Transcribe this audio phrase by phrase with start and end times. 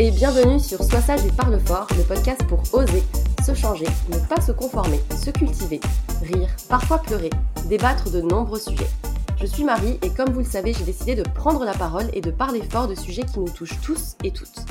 [0.00, 3.02] Et bienvenue sur Sois sage et parle fort, le podcast pour oser,
[3.44, 5.78] se changer, ne pas se conformer, se cultiver,
[6.22, 7.28] rire, parfois pleurer,
[7.68, 8.88] débattre de nombreux sujets.
[9.36, 12.22] Je suis Marie et comme vous le savez, j'ai décidé de prendre la parole et
[12.22, 14.64] de parler fort de sujets qui nous touchent tous et toutes.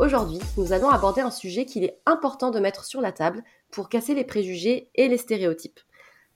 [0.00, 3.88] Aujourd'hui, nous allons aborder un sujet qu'il est important de mettre sur la table pour
[3.88, 5.78] casser les préjugés et les stéréotypes.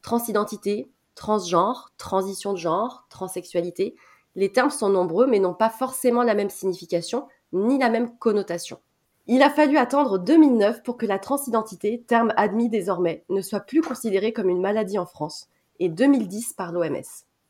[0.01, 3.97] Transidentité, transgenre, transition de genre, transsexualité,
[4.37, 8.79] les termes sont nombreux mais n'ont pas forcément la même signification ni la même connotation.
[9.27, 13.83] Il a fallu attendre 2009 pour que la transidentité, terme admis désormais, ne soit plus
[13.83, 15.49] considérée comme une maladie en France,
[15.81, 17.05] et 2010 par l'OMS.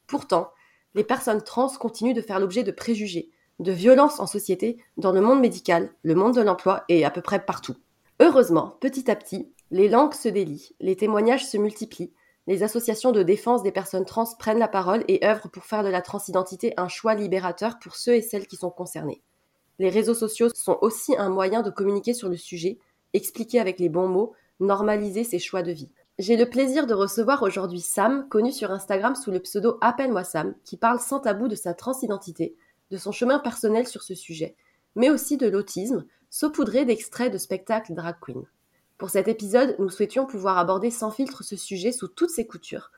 [0.06, 0.50] Pourtant,
[0.94, 5.20] les personnes trans continuent de faire l'objet de préjugés, de violences en société, dans le
[5.20, 7.76] monde médical, le monde de l'emploi et à peu près partout.
[8.20, 12.12] Heureusement, petit à petit, les langues se délient, les témoignages se multiplient,
[12.48, 15.88] les associations de défense des personnes trans prennent la parole et œuvrent pour faire de
[15.88, 19.22] la transidentité un choix libérateur pour ceux et celles qui sont concernés.
[19.78, 22.78] Les réseaux sociaux sont aussi un moyen de communiquer sur le sujet,
[23.12, 25.91] expliquer avec les bons mots, normaliser ses choix de vie.
[26.19, 30.55] J'ai le plaisir de recevoir aujourd'hui Sam, connu sur Instagram sous le pseudo Appelle-moi Sam,
[30.65, 32.56] qui parle sans tabou de sa transidentité,
[32.91, 34.56] de son chemin personnel sur ce sujet,
[34.97, 38.43] mais aussi de l'autisme, saupoudré d'extraits de spectacles drag queen.
[38.99, 42.91] Pour cet épisode, nous souhaitions pouvoir aborder sans filtre ce sujet sous toutes ses coutures,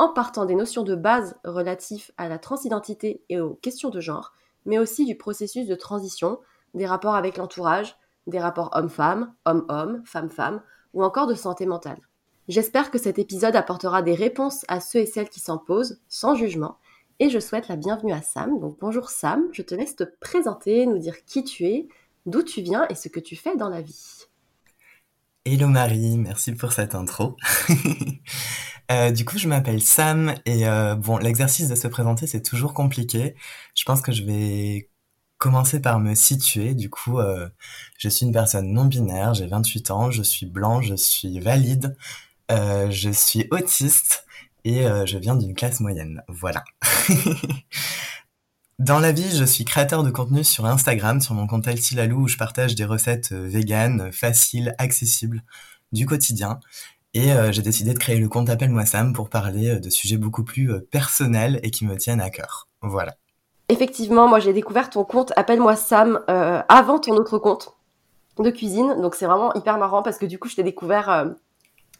[0.00, 4.32] en partant des notions de base relatives à la transidentité et aux questions de genre,
[4.64, 6.38] mais aussi du processus de transition,
[6.74, 7.96] des rapports avec l'entourage,
[8.26, 10.62] des rapports homme-femme, homme-homme, femme-femme,
[10.92, 12.00] ou encore de santé mentale.
[12.48, 16.34] J'espère que cet épisode apportera des réponses à ceux et celles qui s'en posent, sans
[16.34, 16.78] jugement,
[17.20, 18.58] et je souhaite la bienvenue à Sam.
[18.58, 21.88] Donc bonjour Sam, je te laisse te présenter, nous dire qui tu es,
[22.26, 24.26] d'où tu viens et ce que tu fais dans la vie.
[25.46, 27.36] Hello Marie, merci pour cette intro.
[28.92, 32.74] Euh, du coup, je m'appelle Sam et euh, bon, l'exercice de se présenter, c'est toujours
[32.74, 33.34] compliqué.
[33.74, 34.90] Je pense que je vais
[35.38, 36.74] commencer par me situer.
[36.74, 37.48] Du coup, euh,
[37.96, 41.96] je suis une personne non binaire, j'ai 28 ans, je suis blanc, je suis valide,
[42.50, 44.26] je suis autiste
[44.64, 46.22] et je viens d'une classe moyenne.
[46.28, 46.62] Voilà.
[48.80, 52.28] Dans la vie, je suis créateur de contenu sur Instagram, sur mon compte Altilalou, où
[52.28, 55.44] je partage des recettes euh, véganes, faciles, accessibles,
[55.92, 56.58] du quotidien.
[57.14, 60.16] Et euh, j'ai décidé de créer le compte Appelle-moi Sam pour parler euh, de sujets
[60.16, 62.66] beaucoup plus personnels et qui me tiennent à cœur.
[62.82, 63.14] Voilà.
[63.68, 67.76] Effectivement, moi j'ai découvert ton compte Appelle-moi Sam avant ton autre compte
[68.40, 69.00] de cuisine.
[69.00, 71.32] Donc c'est vraiment hyper marrant parce que du coup je t'ai découvert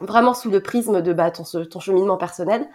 [0.01, 2.67] vraiment sous le prisme de bah, ton cheminement personnel.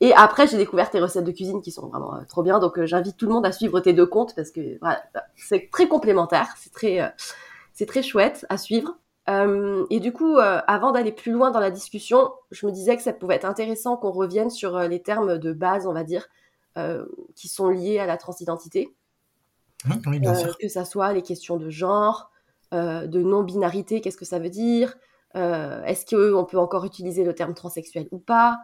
[0.00, 2.58] Et après, j'ai découvert tes recettes de cuisine qui sont vraiment euh, trop bien.
[2.58, 5.02] Donc, euh, j'invite tout le monde à suivre tes deux comptes parce que voilà,
[5.36, 7.08] c'est très complémentaire, c'est très, euh,
[7.72, 8.98] c'est très chouette à suivre.
[9.90, 13.12] et du coup, avant d'aller plus loin dans la discussion, je me disais que ça
[13.12, 16.28] pouvait être intéressant qu'on revienne sur les termes de base, on va dire,
[17.34, 18.94] qui sont liés à la transidentité.
[19.84, 20.56] Mmh, oui, bien sûr.
[20.56, 22.30] Que ça soit les questions de genre,
[22.70, 24.94] de non-binarité, qu'est-ce que ça veut dire
[25.34, 28.60] Est-ce qu'on peut encore utiliser le terme transsexuel ou pas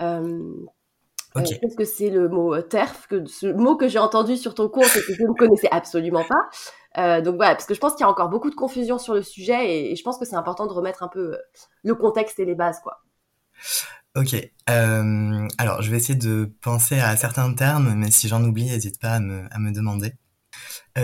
[0.00, 0.66] euh,
[1.36, 4.54] euh, Qu'est-ce que c'est le mot euh, TERF que, Ce mot que j'ai entendu sur
[4.54, 7.20] ton compte et que je ne connaissais absolument pas.
[7.20, 9.22] donc voilà, parce que je pense qu'il y a encore beaucoup de confusion sur le
[9.22, 11.36] sujet et, je pense que c'est important de remettre un peu
[11.82, 13.02] le contexte et les bases, quoi.
[14.16, 14.36] Ok.
[14.66, 19.14] alors, je vais essayer de penser à certains termes, mais si j'en oublie, n'hésite pas
[19.14, 20.12] à me, à me demander.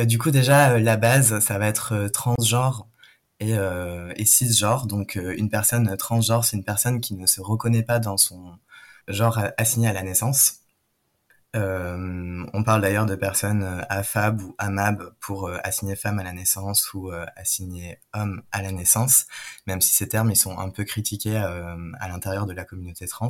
[0.04, 2.86] du coup, déjà, la base, ça va être transgenre
[3.40, 3.54] et,
[4.14, 4.86] et cisgenre.
[4.86, 8.54] Donc, une personne transgenre, c'est une personne qui ne se reconnaît pas dans son
[9.08, 10.60] genre assigné à la naissance.
[11.56, 16.22] Euh, on parle d'ailleurs de personnes euh, AFAB ou AMAB pour euh, assigner femme à
[16.22, 19.26] la naissance ou assigner homme à la naissance,
[19.66, 23.28] même si ces termes ils sont un peu critiqués à l'intérieur de la communauté trans.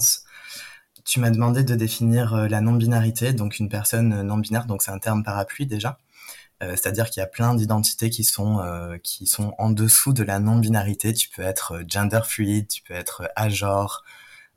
[1.04, 5.24] Tu m'as demandé de définir la non-binarité, donc une personne non-binaire, donc c'est un terme
[5.24, 5.98] parapluie déjà.
[6.60, 8.60] C'est-à-dire qu'il y a plein d'identités qui sont
[9.02, 11.14] qui sont en dessous de la non-binarité.
[11.14, 14.04] Tu peux être gender fluid, tu peux être agenre,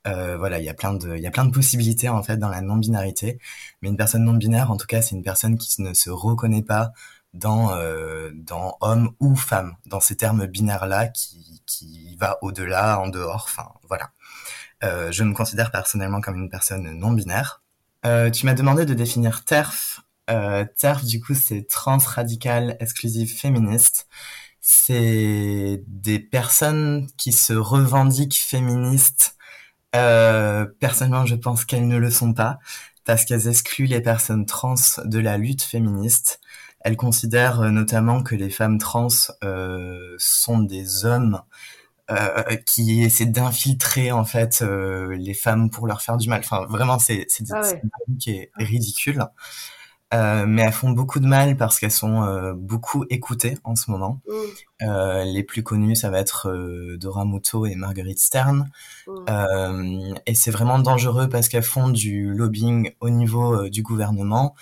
[0.08, 2.38] euh, voilà, il y a plein de, il y a plein de possibilités en fait
[2.38, 3.40] dans la non-binarité.
[3.82, 6.94] Mais une personne non-binaire, en tout cas, c'est une personne qui ne se reconnaît pas
[7.34, 13.00] dans euh, dans homme ou femme, dans ces termes binaires là, qui qui va au-delà,
[13.00, 13.48] en dehors.
[13.50, 14.12] Enfin, voilà.
[14.84, 17.62] Euh, je me considère personnellement comme une personne non-binaire.
[18.06, 20.02] Euh, tu m'as demandé de définir TERF.
[20.30, 24.08] Euh, TERF, du coup, c'est trans radical exclusive féministe.
[24.60, 29.36] C'est des personnes qui se revendiquent féministes
[29.96, 32.60] euh, personnellement, je pense qu'elles ne le sont pas
[33.06, 36.40] parce qu'elles excluent les personnes trans de la lutte féministe.
[36.82, 39.08] Elles considèrent euh, notamment que les femmes trans
[39.44, 41.42] euh, sont des hommes
[42.12, 46.42] euh, qui essaient d'infiltrer en fait euh, les femmes pour leur faire du mal.
[46.44, 47.62] Enfin, vraiment, c'est c'est ah
[48.20, 49.24] qui est ridicule.
[50.14, 53.90] Euh, mais elles font beaucoup de mal parce qu'elles sont euh, beaucoup écoutées en ce
[53.90, 54.22] moment.
[54.28, 54.34] Mm.
[54.84, 56.52] Euh, les plus connues, ça va être
[56.98, 58.70] Dora Muto et Marguerite Stern.
[59.08, 60.16] Mm.
[60.26, 64.56] et c'est vraiment dangereux parce qu'elles font du lobbying au niveau du gouvernement.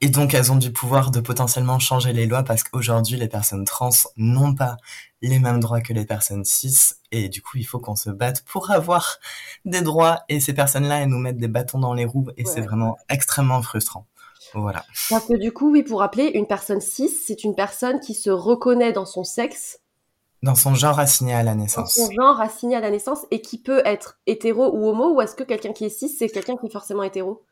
[0.00, 3.64] Et donc elles ont du pouvoir de potentiellement changer les lois parce qu'aujourd'hui les personnes
[3.64, 4.76] trans n'ont pas
[5.22, 8.44] les mêmes droits que les personnes cis et du coup il faut qu'on se batte
[8.44, 9.18] pour avoir
[9.64, 12.60] des droits et ces personnes-là elles nous mettent des bâtons dans les roues et c'est
[12.60, 14.06] vraiment extrêmement frustrant.
[14.54, 14.84] Voilà.
[15.10, 18.30] Parce que du coup, oui, pour rappeler, une personne cis, c'est une personne qui se
[18.30, 19.80] reconnaît dans son sexe.
[20.42, 21.96] Dans son genre assigné à la naissance.
[21.96, 25.20] Dans son genre assigné à la naissance et qui peut être hétéro ou homo, ou
[25.20, 27.42] est-ce que quelqu'un qui est cis, c'est quelqu'un qui est forcément hétéro?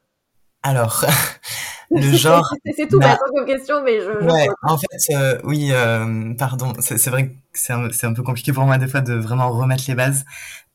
[0.62, 1.04] Alors,
[1.90, 2.49] le genre.
[2.76, 4.25] c'est tout bah, comme question, mais je.
[4.25, 8.52] Ouais, en fait, euh, oui, euh, pardon, c'est vrai que c'est un, un, peu compliqué
[8.52, 10.25] pour moi des fois de vraiment remettre les bases.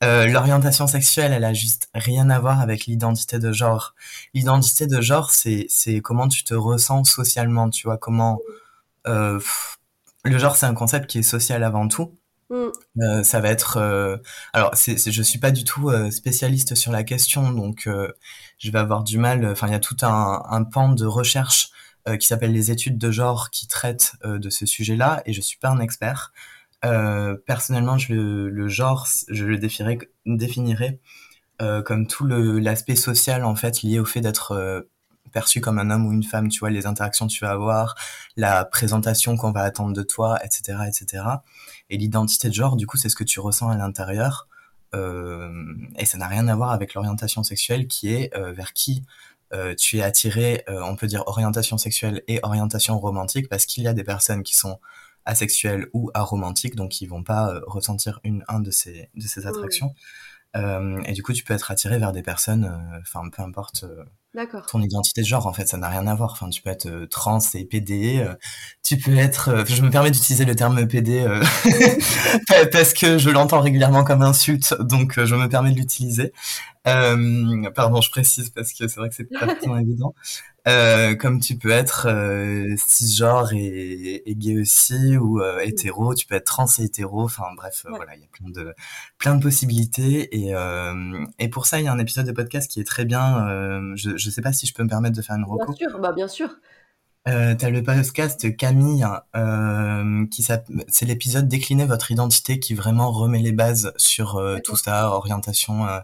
[0.02, 3.94] Euh, L'orientation sexuelle, elle a juste rien à voir avec l'identité de genre.
[4.34, 5.68] L'identité de genre, c'est
[6.02, 8.40] comment tu te ressens socialement, tu vois, comment.
[9.06, 9.40] Euh,
[10.24, 12.16] le genre, c'est un concept qui est social avant tout.
[12.52, 12.70] Mm.
[13.00, 14.18] Euh, ça va être euh,
[14.52, 17.88] alors je suis pas du tout euh, spécialiste sur la question donc
[18.58, 21.70] je vais avoir du mal enfin il y a tout un, pan de recherche
[22.20, 25.70] qui s'appelle les études de genre qui traitent de ce sujet-là et je suis pas
[25.70, 26.34] un expert
[27.46, 31.00] personnellement le genre je le définirais
[31.86, 34.84] comme tout l'aspect social en fait lié au fait d'être
[35.32, 37.96] perçu comme un homme ou une femme, tu vois, les interactions que tu vas avoir,
[38.36, 41.24] la présentation qu'on va attendre de toi, etc., etc.
[41.92, 44.48] Et l'identité de genre, du coup, c'est ce que tu ressens à l'intérieur.
[44.94, 49.04] Euh, et ça n'a rien à voir avec l'orientation sexuelle qui est euh, vers qui
[49.52, 53.88] euh, tu es attiré, on peut dire orientation sexuelle et orientation romantique, parce qu'il y
[53.88, 54.80] a des personnes qui sont
[55.26, 59.94] asexuelles ou aromantiques, donc qui vont pas ressentir une un de ces de ces attractions.
[60.54, 62.64] Et du coup, tu peux être attiré vers des personnes,
[63.02, 63.84] enfin, peu importe
[64.36, 66.32] euh, ton identité de genre, en fait, ça n'a rien à voir.
[66.32, 68.26] Enfin, tu peux être trans et PD,
[68.82, 69.64] tu peux être.
[69.66, 71.26] je me permets d'utiliser le terme PD
[72.72, 76.32] parce que je l'entends régulièrement comme insulte, donc je me permets de l'utiliser.
[76.88, 80.14] Euh, pardon, je précise parce que c'est vrai que c'est pas forcément évident.
[80.68, 86.26] Euh, comme tu peux être euh, cisgenre et, et gay aussi, ou euh, hétéro, tu
[86.26, 87.24] peux être trans et hétéro.
[87.24, 88.74] Enfin bref, euh, voilà, il y a plein de
[89.18, 90.36] plein de possibilités.
[90.36, 93.04] Et euh, et pour ça, il y a un épisode de podcast qui est très
[93.04, 93.48] bien.
[93.48, 95.72] Euh, je je sais pas si je peux me permettre de faire une reco.
[95.72, 96.50] Bien sûr, bah bien sûr.
[97.28, 103.38] Euh, t'as le podcast Camille, euh, qui c'est l'épisode décliner votre identité qui vraiment remet
[103.38, 106.00] les bases sur euh, tout ça, orientation euh,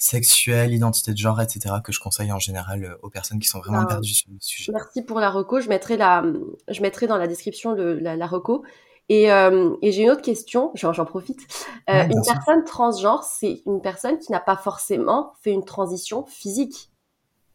[0.00, 1.76] sexuelle, identité de genre, etc.
[1.84, 4.38] que je conseille en général euh, aux personnes qui sont vraiment Ah, perdues sur le
[4.40, 4.72] sujet.
[4.72, 5.60] Merci pour la reco.
[5.60, 6.24] Je mettrai la,
[6.68, 8.64] je mettrai dans la description le, la, la reco.
[9.10, 11.40] Et, euh, et j'ai une autre question, j'en profite.
[11.90, 12.32] Euh, une sûr.
[12.32, 16.90] personne transgenre, c'est une personne qui n'a pas forcément fait une transition physique.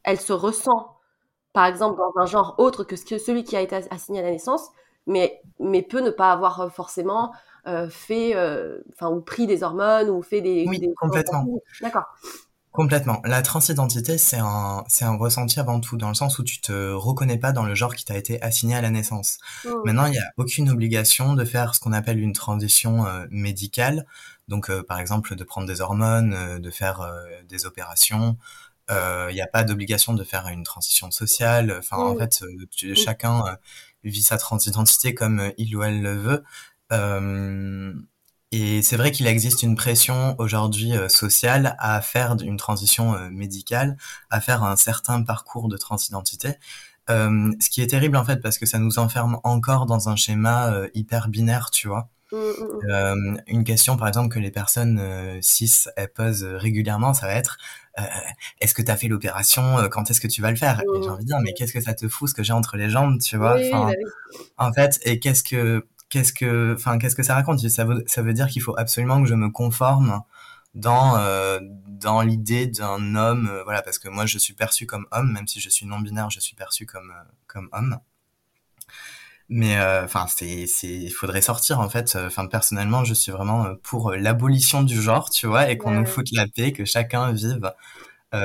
[0.04, 0.98] Elle se ressent,
[1.54, 4.24] par exemple, dans un genre autre que, ce que celui qui a été assigné à
[4.24, 4.70] la naissance,
[5.08, 7.32] mais, mais peut ne pas avoir forcément
[7.90, 10.66] fait, euh, enfin, ou pris des hormones, ou fait des...
[10.68, 11.48] Oui, des complètement.
[11.82, 12.06] D'accord.
[12.72, 13.22] Complètement.
[13.24, 16.92] La transidentité, c'est un, c'est un ressenti avant tout, dans le sens où tu te
[16.92, 19.38] reconnais pas dans le genre qui t'a été assigné à la naissance.
[19.64, 19.70] Mm.
[19.86, 24.06] Maintenant, il n'y a aucune obligation de faire ce qu'on appelle une transition euh, médicale.
[24.50, 28.36] Donc, euh, par exemple, de prendre des hormones, euh, de faire euh, des opérations.
[28.92, 31.74] Euh, Il n'y a pas d'obligation de faire une transition sociale.
[31.80, 32.20] Enfin, en Mm.
[32.20, 33.56] fait, euh, tu- chacun euh,
[34.04, 36.44] vit sa transidentité comme euh, il ou elle le veut.
[36.92, 37.94] Euh,
[38.52, 43.30] et c'est vrai qu'il existe une pression aujourd'hui euh, sociale à faire une transition euh,
[43.30, 43.98] médicale,
[44.30, 46.54] à faire un certain parcours de transidentité.
[47.10, 50.16] Euh, ce qui est terrible en fait parce que ça nous enferme encore dans un
[50.16, 52.10] schéma euh, hyper binaire, tu vois.
[52.32, 52.90] Mm, mm, mm.
[52.92, 55.00] Euh, une question par exemple que les personnes
[55.42, 57.58] cis elles posent régulièrement, ça va être
[58.60, 60.82] est-ce que tu as fait l'opération Quand est-ce que tu vas le faire?
[60.82, 62.76] Et j'ai envie de dire mais qu'est-ce que ça te fout ce que j'ai entre
[62.78, 63.56] les jambes, tu vois?
[63.56, 64.38] Oui, oui, Enfin, bah oui.
[64.58, 67.60] en fait, et qu'est-ce que, qu'est-ce que, enfin, qu'est-ce que ça raconte?
[67.70, 70.22] Ça veut, ça veut dire qu'il faut absolument que je me conforme
[70.74, 75.06] dans euh, dans l'idée d'un homme, euh, voilà, parce que moi je suis perçu comme
[75.12, 78.00] homme, même si je suis non binaire, je suis perçu comme euh, comme homme.
[79.48, 82.16] Mais enfin, c'est, c'est, il faudrait sortir en fait.
[82.16, 86.00] Enfin, personnellement, je suis vraiment pour l'abolition du genre, tu vois, et qu'on Ouais.
[86.00, 87.72] nous foute la paix, que chacun vive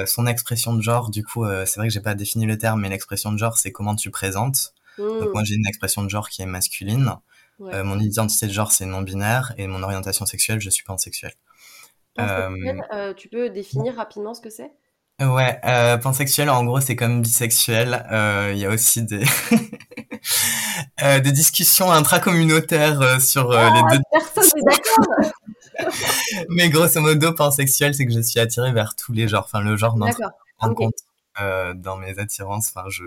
[0.06, 1.10] son expression de genre.
[1.10, 3.72] Du coup, c'est vrai que j'ai pas défini le terme, mais l'expression de genre, c'est
[3.72, 4.74] comment tu présentes.
[5.20, 5.32] Donc Mm.
[5.32, 7.14] moi j'ai une expression de genre qui est masculine.
[7.61, 7.75] Ouais.
[7.75, 11.33] Euh, mon identité de genre c'est non binaire et mon orientation sexuelle je suis pansexuel.
[12.14, 14.73] Pansexuel, euh, tu peux définir rapidement ce que c'est?
[15.21, 18.07] Ouais, euh, pansexuel en gros c'est comme bisexuel.
[18.11, 19.23] Euh, Il y a aussi des
[21.02, 24.02] euh, des discussions intracommunautaires euh, sur euh, les deux.
[24.11, 25.31] Personne n'est d'accord.
[26.49, 29.45] Mais grosso modo pansexuel c'est que je suis attiré vers tous les genres.
[29.45, 30.95] Enfin le genre n'entre pas en compte
[31.40, 32.73] euh, dans mes attirances.
[32.75, 33.05] Enfin je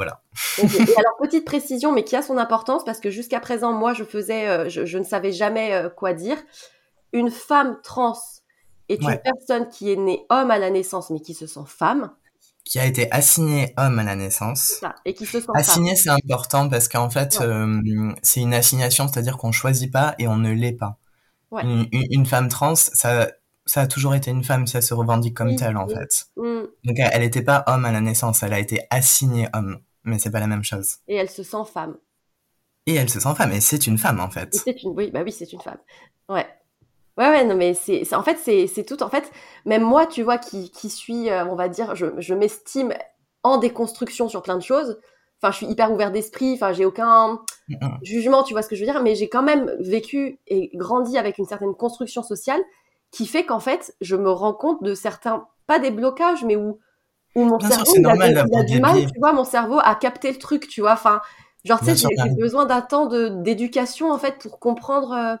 [0.00, 0.22] voilà.
[0.58, 0.62] Et
[0.96, 4.48] alors, petite précision, mais qui a son importance, parce que jusqu'à présent, moi, je faisais,
[4.48, 6.36] euh, je, je ne savais jamais euh, quoi dire.
[7.12, 8.16] Une femme trans
[8.88, 9.14] est Ouais.
[9.14, 12.10] une personne qui est née homme à la naissance, mais qui se sent femme,
[12.64, 14.78] Qui a été assigné homme à la naissance.
[14.80, 15.56] ça, et qui se sent femme.
[15.56, 17.46] Assigné, c'est important parce qu'en fait, Ouais.
[17.46, 20.96] euh, c'est une assignation, c'est-à-dire qu'on choisit pas et on ne l'est pas.
[21.50, 21.62] Ouais.
[21.64, 23.28] Une, une- une femme trans, ça,
[23.66, 25.94] ça a toujours été une femme, ça se revendique comme Oui, telle en oui.
[25.94, 26.26] fait.
[26.36, 26.60] Mm.
[26.84, 30.30] Donc elle n'était pas homme à la naissance, elle a été assignée homme, mais c'est
[30.30, 30.96] pas la même chose.
[31.08, 31.96] Et elle se sent femme.
[32.86, 34.54] Et elle se sent femme, et c'est une femme en fait.
[34.54, 35.78] c'est une, oui, bah oui, c'est une femme.
[36.28, 36.46] Ouais.
[37.18, 39.02] Ouais, ouais, non, mais c'est, en fait, c'est, tout.
[39.02, 39.30] En fait,
[39.66, 42.94] même moi, tu vois, qui, qui suis, euh, on va dire, je, je m'estime
[43.42, 44.98] en déconstruction sur plein de choses.
[45.42, 46.54] Enfin, je suis hyper ouvert d'esprit.
[46.54, 47.40] Enfin, j'ai aucun
[48.02, 49.02] jugement, tu vois ce que je veux dire.
[49.02, 52.60] Mais j'ai quand même vécu et grandi avec une certaine construction sociale
[53.10, 56.78] qui fait qu'en fait, je me rends compte de certains, pas des blocages, mais où,
[57.34, 58.28] où mon Bien cerveau, il a, normal
[58.66, 60.92] du- il a mal, tu vois, mon cerveau à capter le truc, tu vois.
[60.94, 61.20] Enfin,
[61.64, 65.12] genre, tu sais, j'ai besoin d'un temps d'éducation, en fait, pour comprendre.
[65.12, 65.36] euh,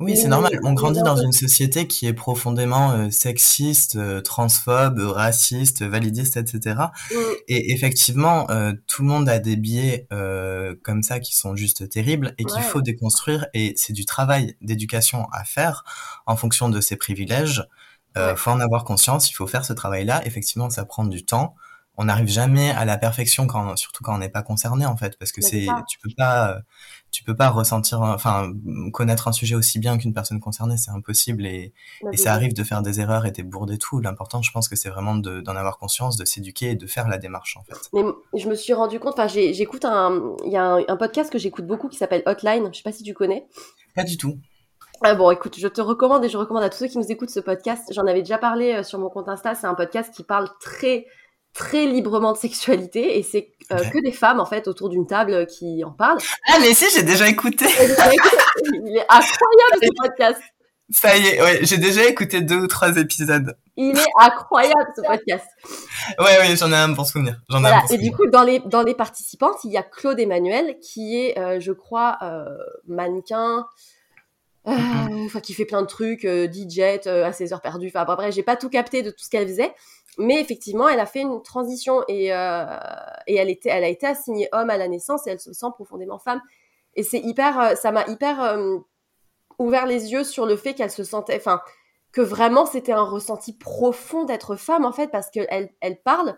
[0.00, 0.58] Oui, c'est normal.
[0.64, 6.76] On grandit dans une société qui est profondément euh, sexiste, euh, transphobe, raciste, validiste, etc.
[7.10, 7.14] Mm.
[7.48, 10.06] Et effectivement, euh, tout le monde a des biais
[10.82, 12.62] comme ça qui sont juste terribles et qu'il Ouais.
[12.62, 13.46] faut déconstruire.
[13.54, 15.84] Et c'est du travail d'éducation à faire
[16.26, 17.66] en fonction de ses privilèges.
[18.16, 19.30] Euh, faut en avoir conscience.
[19.30, 20.22] Il faut faire ce travail-là.
[20.26, 21.54] Effectivement, ça prend du temps.
[21.96, 25.18] On n'arrive jamais à la perfection quand, surtout quand on n'est pas concerné en fait,
[25.18, 26.60] parce que c'est tu peux pas, euh,
[27.10, 28.50] tu peux pas ressentir, enfin,
[28.92, 31.74] connaître un sujet aussi bien qu'une personne concernée, c'est impossible et,
[32.10, 34.00] et ça arrive de faire des erreurs et des bourdes et tout.
[34.00, 37.06] L'important, je pense que c'est vraiment de- d'en avoir conscience, de s'éduquer et de faire
[37.06, 37.76] la démarche, en fait.
[37.92, 38.02] Mais
[38.40, 41.38] je me suis rendu compte, enfin, j'écoute un, il y a un, un podcast que
[41.38, 42.70] j'écoute beaucoup qui s'appelle Hotline.
[42.72, 43.46] Je sais pas si tu connais.
[43.94, 44.38] Pas du tout.
[45.02, 47.30] Ah bon, écoute, je te recommande et je recommande à tous ceux qui nous écoutent
[47.30, 47.84] ce podcast.
[47.92, 49.54] J'en avais déjà parlé euh, sur mon compte Insta.
[49.54, 51.06] C'est un podcast qui parle très,
[51.54, 55.32] très librement de sexualité et c'est euh, que des femmes en fait autour d'une table
[55.32, 56.18] euh, qui en parlent.
[56.48, 57.64] Ah, mais si, j'ai déjà écouté.
[57.64, 60.40] Il est incroyable ce podcast.
[60.92, 63.56] Ça y est, ouais, j'ai déjà écouté deux ou trois épisodes.
[63.76, 65.46] Il est incroyable ce podcast.
[66.18, 67.40] Ouais, ouais, j'en ai un bon souvenir.
[67.48, 67.76] J'en ai Voilà.
[67.78, 68.16] un bon Et du souvenir.
[68.16, 71.70] coup, dans les, dans les participantes, il y a Claude Emmanuel, qui est, euh, je
[71.72, 72.44] crois, euh,
[72.88, 73.66] mannequin,
[74.66, 77.88] euh, enfin, qui fait plein de trucs, euh, DJ euh, à ses heures perdues.
[77.94, 79.74] Enfin, bref, j'ai pas tout capté de tout ce qu'elle faisait.
[80.18, 82.64] Mais effectivement, elle a fait une transition et, euh,
[83.26, 85.68] et elle, était, elle a été assignée homme à la naissance et elle se sent
[85.74, 86.42] profondément femme.
[86.94, 88.58] Et c'est hyper, ça m'a hyper
[89.58, 91.60] ouvert les yeux sur le fait qu'elle se sentait, enfin,
[92.12, 96.36] que vraiment c'était un ressenti profond d'être femme en fait, parce qu'elle elle parle,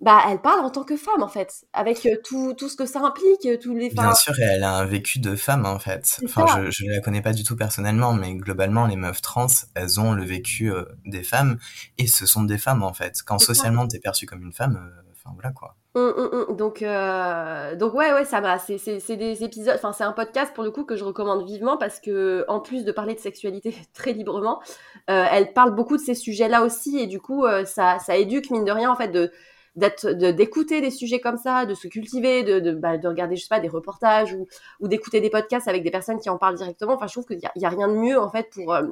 [0.00, 2.84] bah elle parle en tant que femme en fait, avec euh, tout, tout ce que
[2.84, 3.86] ça implique, euh, tous les.
[3.92, 6.20] enfin, Bien sûr, et elle a un vécu de femme en fait.
[6.24, 10.00] Enfin, je, je la connais pas du tout personnellement, mais globalement, les meufs trans, elles
[10.00, 11.58] ont le vécu euh, des femmes,
[11.96, 13.22] et ce sont des femmes en fait.
[13.24, 15.76] Quand socialement t'es perçue comme une femme, euh, enfin voilà quoi.
[15.94, 16.56] Hum, hum, hum.
[16.56, 18.58] Donc, euh, donc ouais, ouais, ça m'a.
[18.58, 19.76] C'est, des épisodes.
[19.76, 22.84] Enfin, c'est un podcast pour le coup que je recommande vivement parce que en plus
[22.84, 24.60] de parler de sexualité très librement,
[25.06, 28.72] elle parle beaucoup de ces sujets-là aussi et du coup, ça, ça éduque mine de
[28.72, 29.30] rien en fait de
[29.76, 33.36] d'être de, d'écouter des sujets comme ça, de se cultiver, de de, bah, de regarder
[33.36, 34.46] je sais pas des reportages ou
[34.80, 36.94] ou d'écouter des podcasts avec des personnes qui en parlent directement.
[36.94, 38.82] Enfin, je trouve qu'il y y a rien de mieux en fait pour euh,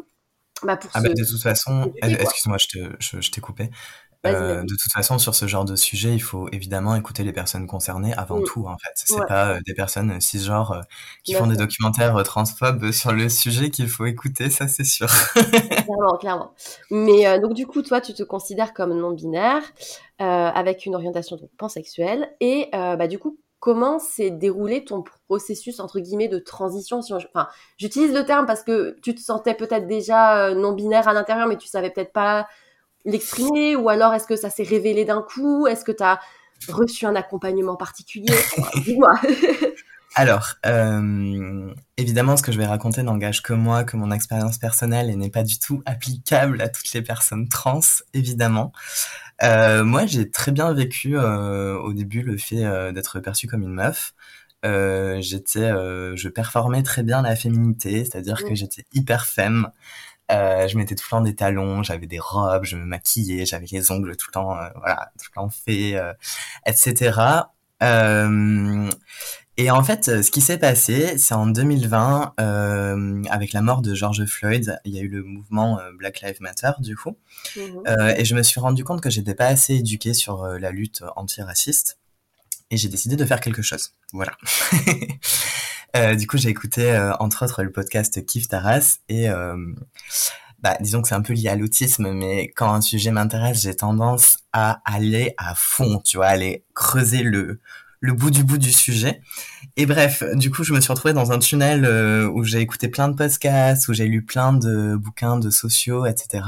[0.62, 3.70] bah, pour Ah se- bah, de toute façon, excuse-moi, je te- je- je t'ai coupé.
[4.24, 7.66] Euh, de toute façon, sur ce genre de sujet, il faut évidemment écouter les personnes
[7.66, 8.44] concernées avant Mm.
[8.44, 8.92] tout, en fait.
[8.94, 9.26] C'est Ouais.
[9.26, 10.80] pas euh, des personnes cisgenres euh,
[11.24, 15.08] qui font des documentaires euh, transphobes sur le sujet qu'il faut écouter, ça c'est sûr.
[15.86, 16.52] Clairement, clairement.
[16.90, 19.62] Mais euh, donc du coup, toi, tu te considères comme non-binaire,
[20.20, 25.04] euh, avec une orientation donc pansexuelle, et euh, bah du coup, comment s'est déroulé ton
[25.28, 29.20] processus entre guillemets de transition si on- Enfin, j'utilise le terme parce que tu te
[29.20, 32.46] sentais peut-être déjà euh, non-binaire à l'intérieur, mais tu savais peut-être pas
[33.04, 35.66] l'exprimer, ou alors est-ce que ça s'est révélé d'un coup?
[35.66, 36.20] Est-ce que tu as
[36.68, 38.34] reçu un accompagnement particulier?
[38.84, 39.14] Dis-moi.
[40.14, 45.08] Alors, euh, évidemment, ce que je vais raconter n'engage que moi, que mon expérience personnelle
[45.08, 47.80] et n'est pas du tout applicable à toutes les personnes trans,
[48.12, 48.72] évidemment.
[49.42, 53.72] Euh, moi, j'ai très bien vécu euh, au début le fait d'être perçue comme une
[53.72, 54.12] meuf.
[54.64, 58.56] J'étais, je performais très bien la féminité, c'est-à-dire que Mm.
[58.56, 59.70] j'étais hyper femme.
[60.32, 63.66] Euh, je mettais tout le temps des talons, j'avais des robes, je me maquillais, j'avais
[63.70, 66.12] les ongles tout le temps, euh, voilà, tout le temps faits, euh,
[66.66, 67.20] etc.
[67.82, 68.90] Euh,
[69.58, 73.94] et en fait, ce qui s'est passé, c'est en 2020, euh, avec la mort de
[73.94, 77.18] George Floyd, il y a eu le mouvement Black Lives Matter, du coup.
[77.56, 77.82] Mhm.
[77.86, 81.04] Euh, et je me suis rendu compte que j'étais pas assez éduquée sur la lutte
[81.16, 81.98] antiraciste.
[82.70, 83.92] Et j'ai décidé de faire quelque chose.
[84.12, 84.32] Voilà.
[85.94, 88.98] Euh, du coup, j'ai écouté, euh, entre autres, le podcast Kif Taras.
[89.08, 89.56] Et euh,
[90.62, 93.74] bah, disons que c'est un peu lié à l'autisme, mais quand un sujet m'intéresse, j'ai
[93.74, 97.60] tendance à aller à fond, tu vois, aller creuser le,
[98.00, 99.20] le bout du bout du sujet.
[99.76, 102.88] Et bref, du coup, je me suis retrouvée dans un tunnel euh, où j'ai écouté
[102.88, 106.44] plein de podcasts, où j'ai lu plein de bouquins de sociaux, etc.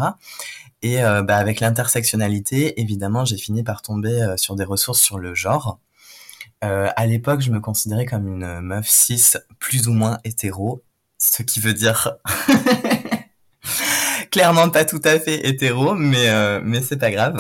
[0.82, 5.34] Et euh, bah, avec l'intersectionnalité, évidemment, j'ai fini par tomber sur des ressources sur le
[5.34, 5.80] genre.
[6.64, 10.82] Euh, à l'époque, je me considérais comme une meuf cis, plus ou moins hétéro,
[11.18, 12.16] ce qui veut dire
[14.34, 17.36] clairement pas tout à fait hétéro, mais euh, mais c'est pas grave.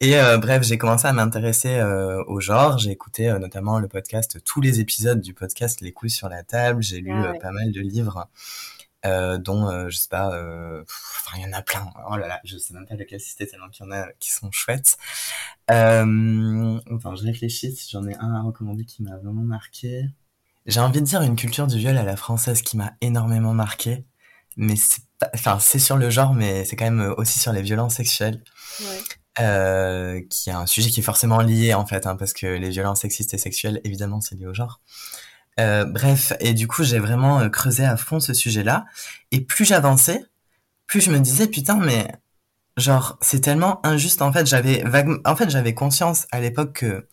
[0.00, 2.78] Et euh, bref, j'ai commencé à m'intéresser euh, au genre.
[2.78, 6.82] J'ai écouté notamment le podcast, tous les épisodes du podcast Les couilles sur la table.
[6.82, 7.38] J'ai lu Ah ouais.
[7.38, 8.26] pas mal de livres,
[9.06, 11.88] euh, dont euh, je sais pas, euh, pff, enfin il y en a plein.
[12.10, 14.30] Oh là là, je sais même pas lequel citer tellement qu'il y en a qui
[14.30, 14.96] sont chouettes.
[15.70, 20.04] Euh, attends, je réfléchis si j'en ai un à recommander qui m'a vraiment marqué.
[20.66, 24.04] J'ai envie de dire une culture du viol à la française qui m'a énormément marqué,
[24.56, 27.62] mais c'est pas, enfin c'est sur le genre, mais c'est quand même aussi sur les
[27.62, 28.42] violences sexuelles,
[28.80, 30.26] Ouais.
[30.28, 33.00] qui est un sujet qui est forcément lié en fait, hein, parce que les violences
[33.00, 34.80] sexistes et sexuelles, évidemment, c'est lié au genre.
[35.60, 38.86] Euh, bref, et du coup j'ai vraiment euh, creusé à fond ce sujet-là,
[39.32, 40.24] et plus j'avançais,
[40.86, 42.08] plus je me disais putain mais
[42.76, 44.46] genre c'est tellement injuste en fait.
[44.46, 47.08] J'avais vague, en fait j'avais conscience à l'époque que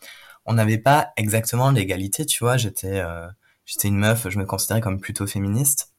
[0.45, 2.57] on n'avait pas exactement l'égalité, tu vois.
[2.57, 3.27] J'étais euh,
[3.65, 5.93] j'étais une meuf, je me considérais comme plutôt féministe,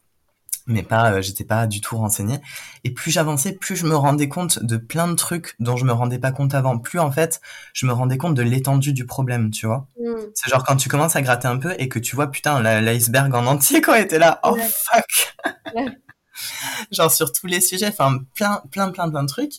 [0.69, 2.39] mais pas, euh, j'étais pas du tout renseignée.
[2.85, 5.93] Et plus j'avançais, plus je me rendais compte de plein de trucs dont je me
[5.93, 6.79] rendais pas compte avant.
[6.79, 7.41] Plus en fait,
[7.73, 9.89] je me rendais compte de l'étendue du problème, tu vois.
[10.01, 10.17] Mhm.
[10.35, 13.35] C'est genre quand tu commences à gratter un peu et que tu vois putain l'iceberg
[13.35, 14.39] en entier quand était là.
[14.45, 14.69] Oh Ouais.
[14.69, 15.37] fuck.
[15.75, 15.87] Ouais.
[16.93, 19.55] genre sur tous les sujets, enfin plein plein plein plein de trucs.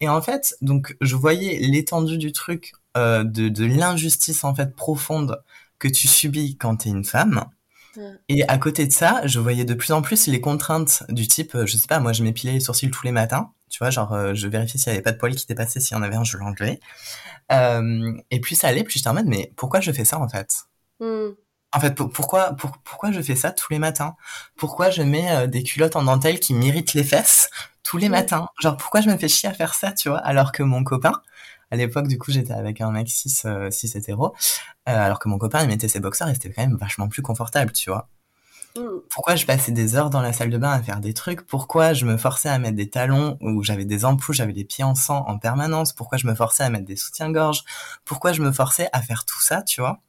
[0.00, 4.74] Et en fait, donc je voyais l'étendue du truc, euh, de, de l'injustice en fait
[4.74, 5.42] profonde
[5.78, 7.44] que tu subis quand t'es une femme.
[8.28, 11.54] Et à côté de ça, je voyais de plus en plus les contraintes du type,
[11.54, 14.12] euh, je sais pas, moi je m'épilais les sourcils tous les matins, tu vois, genre
[14.12, 16.16] euh, je vérifiais s'il y avait pas de poils qui dépassaient, s'il y en avait
[16.16, 16.80] un, je l'enlevais.
[17.50, 20.28] Euh, et puis ça allait, plus j'étais en mode, mais pourquoi je fais ça en
[20.28, 20.64] fait?
[21.00, 21.34] Mhm.
[21.74, 24.14] En fait, pourquoi, pourquoi je fais ça tous les matins?
[24.56, 27.48] Pourquoi je mets euh, des culottes en dentelle qui m'irritent les fesses
[27.82, 28.48] tous les matins?
[28.60, 30.18] Genre, pourquoi je me fais chier à faire ça, tu vois?
[30.18, 31.14] Alors que mon copain,
[31.72, 34.34] à l'époque, du coup, j'étais avec un mec 6, 6 hétéro,
[34.84, 37.72] alors que mon copain, il mettait ses boxers et c'était quand même vachement plus confortable,
[37.72, 38.10] tu vois.
[38.76, 39.00] Mm.
[39.08, 41.46] Pourquoi je passais des heures dans la salle de bain à faire des trucs?
[41.46, 44.84] Pourquoi je me forçais à mettre des talons où j'avais des ampoules, j'avais les pieds
[44.84, 45.94] en sang en permanence?
[45.94, 47.64] Pourquoi je me forçais à mettre des soutiens-gorge
[48.04, 50.02] Pourquoi je me forçais à faire tout ça, tu vois?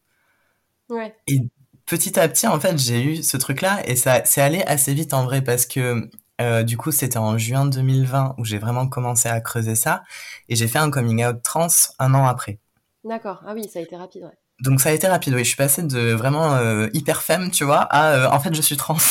[0.90, 1.16] Ouais.
[1.28, 1.40] Et
[1.86, 5.14] petit à petit, en fait, j'ai eu ce truc-là et ça c'est allé assez vite
[5.14, 6.10] en vrai parce que
[6.42, 10.04] euh, du coup, c'était en juin 2020 où j'ai vraiment commencé à creuser ça
[10.50, 11.68] et j'ai fait un coming out trans
[12.00, 12.60] un an après.
[13.04, 13.44] D'accord.
[13.46, 14.38] Ah oui, ça a été rapide, ouais.
[14.62, 15.44] Donc ça a été rapide, oui.
[15.44, 18.62] Je suis passée de vraiment euh, hyper femme, tu vois, à euh, en fait je
[18.62, 18.98] suis trans.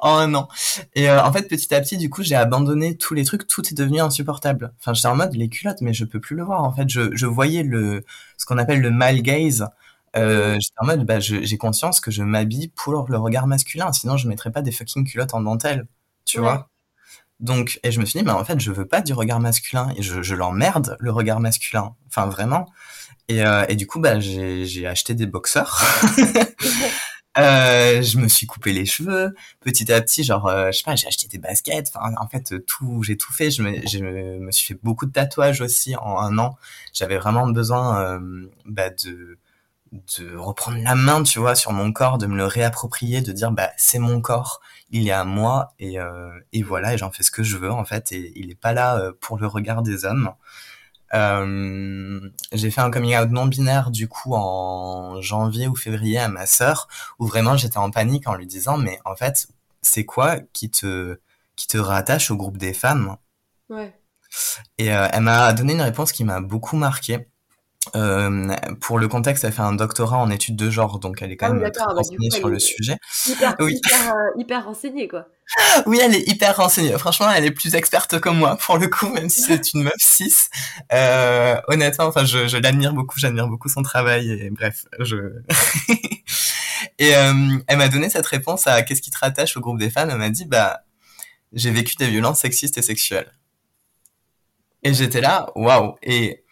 [0.00, 0.48] en un an.
[0.94, 3.66] Et euh, en fait, petit à petit, du coup, j'ai abandonné tous les trucs, tout
[3.68, 4.72] est devenu insupportable.
[4.78, 6.62] Enfin, j'étais en mode les culottes, mais je peux plus le voir.
[6.62, 8.04] En fait, je, je voyais le
[8.36, 9.66] ce qu'on appelle le male gaze.
[10.14, 14.28] J'étais en mode, bah, j'ai conscience que je m'habille pour le regard masculin, sinon je
[14.28, 15.86] mettrais pas des fucking culottes en dentelle,
[16.24, 16.70] tu vois.
[17.40, 19.92] Donc, et je me suis dit, mais en fait, je veux pas du regard masculin
[19.96, 21.94] et je, je l'emmerde le regard masculin.
[22.08, 22.66] Enfin, vraiment.
[23.28, 25.80] Et, euh, et du coup, bah, j'ai acheté des boxeurs.
[27.38, 30.22] euh, je me suis coupé les cheveux petit à petit.
[30.22, 31.90] Genre, euh, je sais pas, j'ai acheté des baskets.
[31.94, 33.50] Enfin, en fait, tout, j'ai tout fait.
[33.50, 36.58] Je me, je me suis fait beaucoup de tatouages aussi en un an.
[36.92, 39.38] J'avais vraiment besoin euh, bah, de
[39.92, 43.50] de reprendre la main, tu vois, sur mon corps, de me le réapproprier, de dire
[43.50, 47.22] bah c'est mon corps, il est à moi et euh, et voilà, et j'en fais
[47.22, 49.82] ce que je veux en fait, et il est pas là euh, pour le regard
[49.82, 50.32] des hommes.
[51.12, 52.20] Euh,
[52.52, 56.46] j'ai fait un coming out non binaire du coup en janvier ou février à ma
[56.46, 59.48] sœur, où vraiment j'étais en panique en lui disant mais en fait
[59.82, 61.18] c'est quoi qui te
[61.56, 63.16] qui te rattache au groupe des femmes?
[63.68, 63.92] Ouais.
[64.78, 67.26] Et euh, elle m'a donné une réponse qui m'a beaucoup marqué.
[67.96, 71.36] Euh, pour le contexte, elle fait un doctorat en études de genre, donc elle est
[71.36, 72.98] quand ah même très bah, renseignée sur le sujet.
[73.26, 73.76] Hyper, oui.
[73.76, 75.26] hyper, euh, hyper, renseignée, quoi.
[75.86, 76.96] Oui, elle est hyper renseignée.
[76.98, 79.94] Franchement, elle est plus experte que moi, pour le coup, même si c'est une meuf
[79.98, 80.50] 6.
[80.92, 85.16] Euh, honnêtement, enfin, je, je l'admire beaucoup, j'admire beaucoup son travail, et bref, je...
[86.98, 90.10] et elle m'a donné cette réponse à qu'est-ce qui te rattache au groupe des femmes.
[90.10, 90.82] Elle m'a dit, bah,
[91.54, 93.32] j'ai vécu des violences sexistes et sexuelles.
[94.82, 95.96] Et j'étais là, waouh.
[96.02, 96.44] Et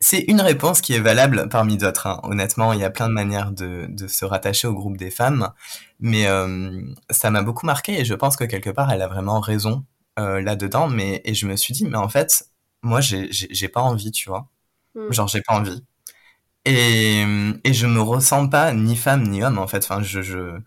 [0.00, 2.06] c'est une réponse qui est valable parmi d'autres.
[2.06, 2.20] Hein.
[2.22, 5.52] Honnêtement, il y a plein de manières de, de, se rattacher au groupe des femmes,
[6.00, 9.40] mais euh, ça m'a beaucoup marqué et je pense que quelque part, elle a vraiment
[9.40, 9.84] raison
[10.18, 10.88] euh, là-dedans.
[10.88, 12.44] Mais et je me suis dit, mais en fait,
[12.82, 14.48] moi, j'ai pas envie, tu vois.
[14.94, 15.12] Mm.
[15.12, 15.84] Genre, j'ai pas envie.
[16.66, 17.24] Et,
[17.64, 19.84] et je me ressens pas ni femme ni homme en fait.
[19.84, 20.58] Enfin, je je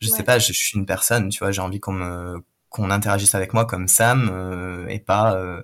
[0.00, 0.38] je sais pas.
[0.38, 1.52] Je, je, suis une personne, tu vois.
[1.52, 2.42] J'ai envie qu'on me
[2.74, 5.62] qu'on interagisse avec moi comme Sam euh, et pas euh,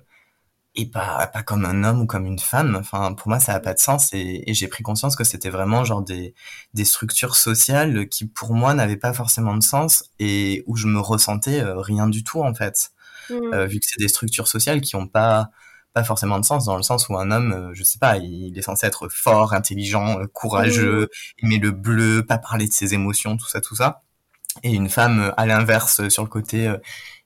[0.75, 3.59] et pas pas comme un homme ou comme une femme enfin pour moi ça a
[3.59, 6.33] pas de sens et, et j'ai pris conscience que c'était vraiment genre des
[6.73, 10.99] des structures sociales qui pour moi n'avaient pas forcément de sens et où je me
[10.99, 12.91] ressentais euh, rien du tout en fait
[13.29, 13.53] mmh.
[13.53, 15.49] euh, vu que c'est des structures sociales qui ont pas
[15.93, 18.57] pas forcément de sens dans le sens où un homme euh, je sais pas il
[18.57, 21.09] est censé être fort intelligent courageux
[21.41, 21.45] mmh.
[21.45, 24.03] aimer le bleu pas parler de ses émotions tout ça tout ça
[24.63, 26.73] et une femme à l'inverse sur le côté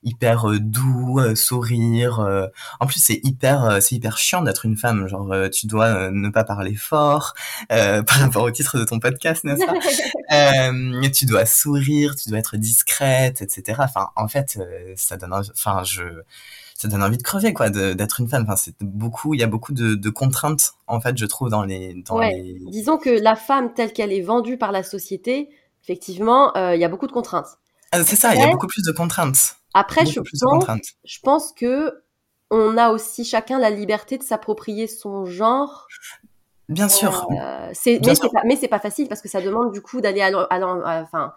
[0.06, 2.20] hyper euh, doux, euh, sourire.
[2.20, 2.46] Euh.
[2.80, 5.06] En plus, c'est hyper, c'est hyper chiant d'être une femme.
[5.08, 7.34] Genre, tu dois ne pas parler fort
[7.68, 9.74] par rapport au titre de ton podcast, n'est-ce pas?
[11.16, 13.78] Tu dois sourire, tu dois être discrète, etc.
[13.78, 14.58] Enfin, en fait,
[14.94, 16.02] ça donne, enfin, je
[16.76, 19.46] ça donne envie de crever quoi d'être une femme enfin c'est beaucoup il y a
[19.46, 23.34] beaucoup de, de, contraintes en fait je trouve dans les dans les disons que la
[23.34, 25.48] femme telle qu'elle est vendue par la société
[25.86, 27.58] effectivement il y a beaucoup de contraintes
[27.92, 30.64] ah, c'est ça il y a beaucoup plus de contraintes après, je pense,
[31.04, 32.02] je pense que
[32.50, 35.86] on a aussi chacun la liberté de s'approprier son genre.
[36.70, 37.28] Bien sûr.
[37.30, 40.22] Euh, c'est, mais, c'est pas, mais pas facile parce que ça demande du coup d'aller
[40.22, 40.30] à,
[41.02, 41.34] enfin,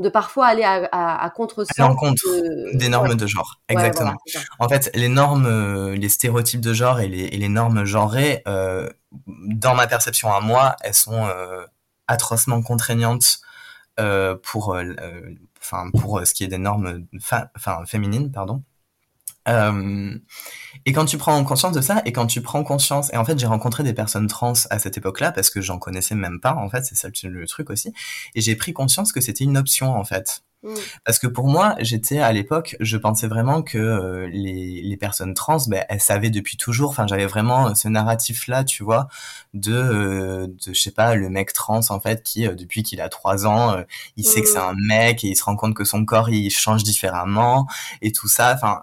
[0.00, 1.76] de parfois aller à, à, à contre-sens.
[1.76, 2.76] de...
[2.76, 3.60] des normes de genre.
[3.68, 4.16] Exactement.
[4.58, 8.42] en fait, les normes, euh, les stéréotypes de genre et les, et les normes genrées,
[8.48, 8.90] euh,
[9.26, 11.64] dans ma perception à moi, elles sont euh,
[12.08, 13.45] atrocement contraignantes euh,
[14.42, 14.94] pour euh,
[15.60, 17.48] enfin pour euh, ce qui est des normes enfin
[17.86, 18.62] féminines pardon
[19.48, 20.18] euh,
[20.86, 23.38] et quand tu prends conscience de ça, et quand tu prends conscience, et en fait
[23.38, 26.68] j'ai rencontré des personnes trans à cette époque-là parce que j'en connaissais même pas, en
[26.68, 27.92] fait c'est ça le truc aussi,
[28.34, 30.42] et j'ai pris conscience que c'était une option en fait.
[30.62, 30.74] Mm.
[31.04, 35.34] Parce que pour moi, j'étais à l'époque, je pensais vraiment que euh, les, les, personnes
[35.34, 36.90] trans, ben, elles savaient depuis toujours.
[36.90, 39.08] Enfin, j'avais vraiment ce narratif-là, tu vois,
[39.54, 43.00] de, euh, de je sais pas, le mec trans en fait qui, euh, depuis qu'il
[43.00, 43.76] a trois ans,
[44.16, 44.70] il sait que c'est mm.
[44.70, 47.66] un mec et il se rend compte que son corps il change différemment
[48.02, 48.52] et tout ça.
[48.54, 48.82] Enfin,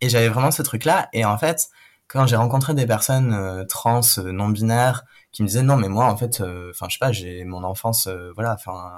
[0.00, 1.08] et j'avais vraiment ce truc-là.
[1.12, 1.68] Et en fait,
[2.08, 6.16] quand j'ai rencontré des personnes trans, non binaires, qui me disaient non mais moi en
[6.16, 8.90] fait, enfin je sais pas, j'ai mon enfance, voilà, enfin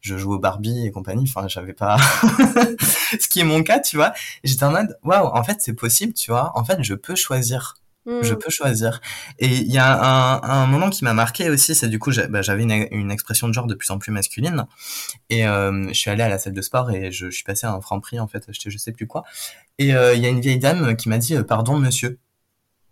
[0.00, 1.96] je joue au Barbie et compagnie, enfin j'avais pas,
[3.20, 4.12] ce qui est mon cas, tu vois.
[4.44, 6.52] J'étais en mode waouh, en fait c'est possible, tu vois.
[6.56, 7.74] En fait je peux choisir
[8.06, 8.38] je hmm.
[8.38, 9.00] peux choisir.
[9.38, 12.42] Et il y a un, un moment qui m'a marqué aussi, c'est du coup, bah,
[12.42, 14.66] j'avais une, une, expression de genre de plus en plus masculine.
[15.30, 17.66] Et euh, je suis allé à la salle de sport et je, je suis passé
[17.66, 19.24] à un franc prix, en fait, je, je sais plus quoi.
[19.78, 22.18] Et euh, il y a une vieille dame qui m'a dit, euh, pardon, monsieur.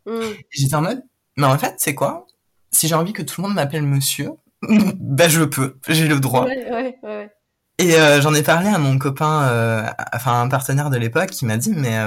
[0.06, 0.32] Hmm.
[0.50, 1.02] J'étais en mode,
[1.36, 2.26] mais en fait, c'est quoi?
[2.72, 4.30] Si j'ai envie que tout le monde m'appelle monsieur,
[4.62, 6.46] bah je peux, j'ai le droit.
[6.46, 7.30] Ouais, ouais, ouais.
[7.78, 11.46] Et euh, j'en ai parlé à mon copain, euh, enfin un partenaire de l'époque, qui
[11.46, 11.98] m'a dit, mais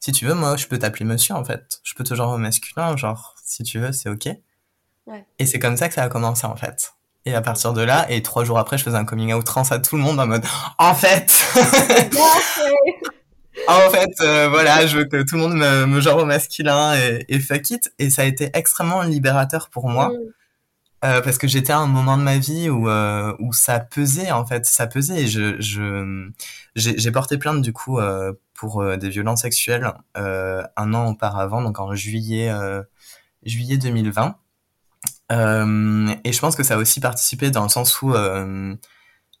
[0.00, 1.80] si tu veux, moi, je peux t'appeler monsieur, en fait.
[1.82, 4.28] Je peux te genre au masculin, genre, si tu veux, c'est ok.
[5.06, 5.26] Ouais.
[5.38, 6.94] Et c'est comme ça que ça a commencé, en fait.
[7.24, 9.62] Et à partir de là, et trois jours après, je faisais un coming out trans
[9.70, 10.44] à tout le monde en mode,
[10.78, 11.44] en fait!
[13.66, 16.94] En fait, euh, voilà, je veux que tout le monde me, me genre au masculin
[16.94, 17.92] et, et fuck it.
[17.98, 20.10] Et ça a été extrêmement libérateur pour moi.
[20.10, 20.32] Mm.
[21.04, 24.32] Euh, parce que j'étais à un moment de ma vie où euh, où ça pesait
[24.32, 25.22] en fait, ça pesait.
[25.22, 26.28] Et je je
[26.74, 31.62] j'ai porté plainte du coup euh, pour euh, des violences sexuelles euh, un an auparavant,
[31.62, 32.52] donc en juillet
[33.44, 34.36] juillet 2020.
[35.30, 38.12] et je pense que ça a aussi participé dans le sens où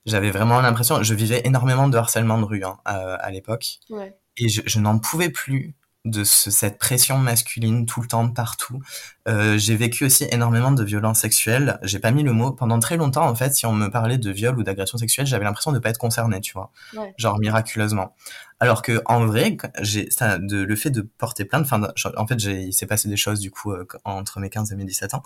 [0.08, 4.16] j'avais vraiment l'impression, je vivais énormément de harcèlement de rue hein, à, à l'époque, ouais.
[4.36, 8.80] et je, je n'en pouvais plus de cette pression masculine tout le temps partout.
[9.28, 11.78] Euh, j'ai vécu aussi énormément de violences sexuelles.
[11.82, 13.54] J'ai pas mis le mot pendant très longtemps en fait.
[13.54, 16.40] Si on me parlait de viol ou d'agression sexuelle, j'avais l'impression de pas être concerné,
[16.40, 16.70] tu vois,
[17.16, 18.14] genre miraculeusement.
[18.60, 21.64] Alors que en vrai, j'ai ça, de, le fait de porter plainte.
[21.64, 24.72] Enfin, en fait, j'ai, il s'est passé des choses du coup euh, entre mes 15
[24.72, 25.22] et mes 17 ans.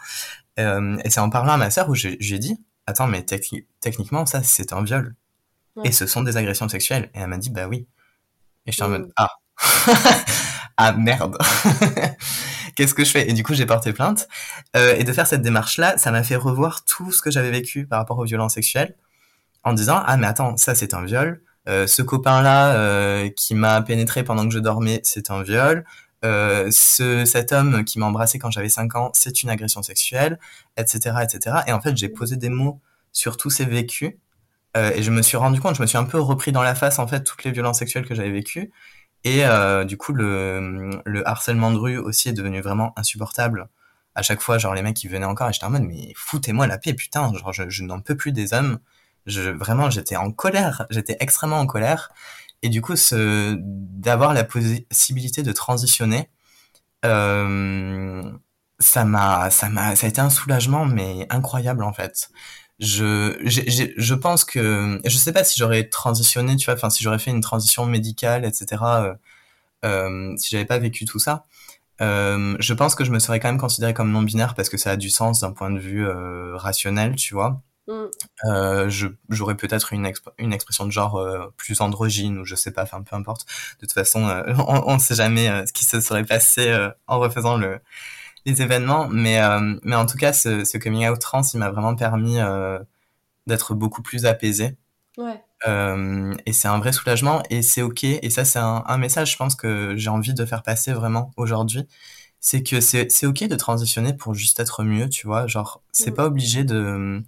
[0.58, 2.58] Euh, et c'est en parlant à ma sœur où j'ai, dit,
[2.92, 3.24] attends, mais
[3.80, 5.14] techniquement ça c'est un viol.
[5.84, 7.10] Et ce sont des agressions sexuelles.
[7.14, 7.86] Et elle m'a dit, bah oui.
[8.66, 9.30] Et je suis en mode, ah.
[10.76, 11.36] ah merde,
[12.76, 13.28] qu'est-ce que je fais?
[13.28, 14.28] Et du coup, j'ai porté plainte.
[14.76, 17.86] Euh, et de faire cette démarche-là, ça m'a fait revoir tout ce que j'avais vécu
[17.86, 18.94] par rapport aux violences sexuelles,
[19.64, 21.42] en disant ah mais attends, ça c'est un viol.
[21.68, 25.84] Euh, ce copain-là euh, qui m'a pénétré pendant que je dormais, c'est un viol.
[26.24, 30.38] Euh, ce, cet homme qui m'a embrassé quand j'avais 5 ans, c'est une agression sexuelle,
[30.76, 31.56] etc., etc.
[31.66, 32.80] Et en fait, j'ai posé des mots
[33.12, 34.14] sur tous ces vécus.
[34.76, 36.74] Euh, et je me suis rendu compte, je me suis un peu repris dans la
[36.74, 38.72] face en fait toutes les violences sexuelles que j'avais vécues
[39.24, 43.68] et euh, du coup, le, le harcèlement de rue aussi est devenu vraiment insupportable.
[44.14, 46.66] À chaque fois, genre les mecs qui venaient encore et j'étais en mode mais foutez-moi
[46.66, 48.78] la paix, putain, genre je, je n'en peux plus des hommes.
[49.26, 52.10] Je vraiment j'étais en colère, j'étais extrêmement en colère.
[52.62, 56.30] Et du coup, ce d'avoir la possibilité de transitionner,
[57.04, 58.22] euh,
[58.78, 62.30] ça m'a ça m'a ça a été un soulagement mais incroyable en fait
[62.82, 63.38] je,
[63.96, 67.30] je pense que je sais pas si j'aurais transitionné, tu vois, enfin si j'aurais fait
[67.30, 68.82] une transition médicale, etc.
[68.82, 69.14] Euh,
[69.84, 71.46] euh, si j'avais pas vécu tout ça,
[72.00, 74.76] euh, je pense que je me serais quand même considéré comme non binaire parce que
[74.78, 77.62] ça a du sens d'un point de vue euh, rationnel, tu vois.
[77.88, 78.04] Mm.
[78.44, 78.90] Euh,
[79.28, 83.02] j'aurais peut-être une, une expression de genre euh, plus androgyne ou je sais pas, enfin
[83.02, 83.46] peu importe.
[83.80, 84.22] De toute façon,
[84.68, 86.74] on, on sait jamais ce qui se serait passé
[87.06, 87.80] en refaisant le
[88.44, 91.70] les événements, mais euh, mais en tout cas, ce, ce coming out trans, il m'a
[91.70, 92.78] vraiment permis euh,
[93.46, 94.76] d'être beaucoup plus apaisé.
[95.18, 95.40] Ouais.
[95.68, 98.04] Euh, et c'est un vrai soulagement et c'est ok.
[98.04, 101.30] Et ça, c'est un, un, message, je pense que j'ai envie de faire passer vraiment
[101.36, 101.86] aujourd'hui.
[102.40, 105.46] C'est que c'est c'est ok de transitionner pour juste être mieux, tu vois.
[105.46, 106.14] Genre, c'est mm.
[106.14, 107.22] pas obligé de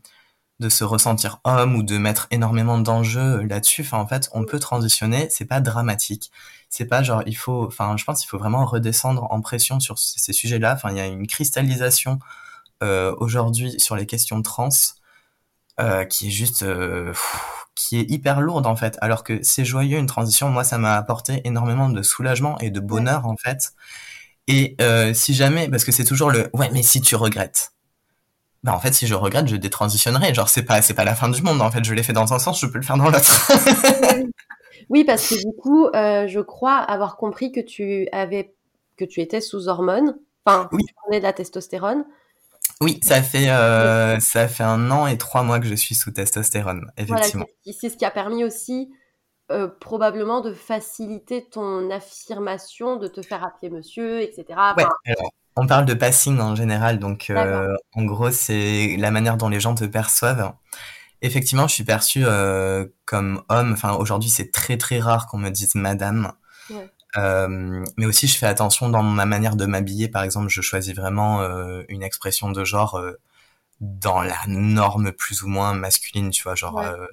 [0.60, 3.82] de se ressentir homme ou de mettre énormément d'enjeux là-dessus.
[3.82, 6.30] Enfin, en fait, on peut transitionner, c'est pas dramatique.
[6.68, 9.98] C'est pas genre il faut enfin je pense qu'il faut vraiment redescendre en pression sur
[9.98, 10.74] ces sujets-là.
[10.74, 12.18] Enfin il y a une cristallisation
[12.82, 14.70] euh, aujourd'hui sur les questions trans
[15.80, 17.12] euh, qui est juste euh,
[17.74, 18.96] qui est hyper lourde en fait.
[19.00, 20.50] Alors que c'est joyeux une transition.
[20.50, 23.72] Moi ça m'a apporté énormément de soulagement et de bonheur en fait.
[24.48, 27.73] Et euh, si jamais parce que c'est toujours le ouais mais si tu regrettes
[28.64, 31.28] bah en fait si je regrette je détransitionnerai genre c'est pas c'est pas la fin
[31.28, 33.08] du monde en fait je l'ai fait dans un sens je peux le faire dans
[33.08, 33.52] l'autre
[34.90, 38.54] Oui, parce que du coup, euh, je crois avoir compris que tu avais,
[38.96, 40.16] que tu étais sous hormones.
[40.44, 40.84] Enfin, oui.
[40.86, 42.04] tu prenais de la testostérone.
[42.80, 46.10] Oui, ça fait euh, ça fait un an et trois mois que je suis sous
[46.10, 47.46] testostérone, effectivement.
[47.64, 48.90] Voilà, c'est ce qui a permis aussi
[49.50, 54.44] euh, probablement de faciliter ton affirmation, de te faire appeler monsieur, etc.
[54.76, 54.84] Ouais,
[55.56, 59.60] on parle de passing en général, donc euh, en gros c'est la manière dont les
[59.60, 60.52] gens te perçoivent.
[61.22, 63.72] Effectivement, je suis perçue euh, comme homme.
[63.72, 66.32] Enfin, aujourd'hui, c'est très très rare qu'on me dise madame.
[66.68, 66.90] Ouais.
[67.16, 70.08] Euh, mais aussi, je fais attention dans ma manière de m'habiller.
[70.08, 73.12] Par exemple, je choisis vraiment euh, une expression de genre euh,
[73.80, 76.28] dans la norme plus ou moins masculine.
[76.30, 76.84] Tu vois, genre, ouais.
[76.84, 77.06] Euh,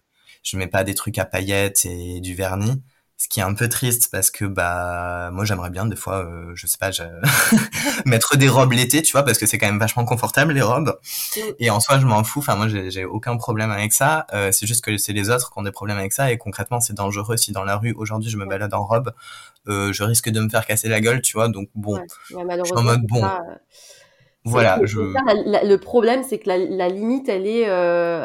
[0.43, 2.81] je mets pas des trucs à paillettes et du vernis.
[3.21, 6.53] Ce qui est un peu triste parce que bah moi j'aimerais bien des fois euh,
[6.55, 7.03] je sais pas je...
[8.07, 10.99] mettre des robes l'été tu vois parce que c'est quand même vachement confortable les robes.
[11.59, 12.39] Et en soi je m'en fous.
[12.39, 14.25] Enfin moi j'ai aucun problème avec ça.
[14.33, 16.31] Euh, c'est juste que c'est les autres qui ont des problèmes avec ça.
[16.31, 19.13] Et concrètement c'est dangereux si dans la rue aujourd'hui je me balade en robe
[19.67, 21.47] euh, je risque de me faire casser la gueule tu vois.
[21.47, 21.99] Donc bon.
[22.27, 23.23] Je suis en mode bon.
[24.45, 24.99] voilà, je...
[24.99, 27.69] le problème, c'est que la, limite, elle est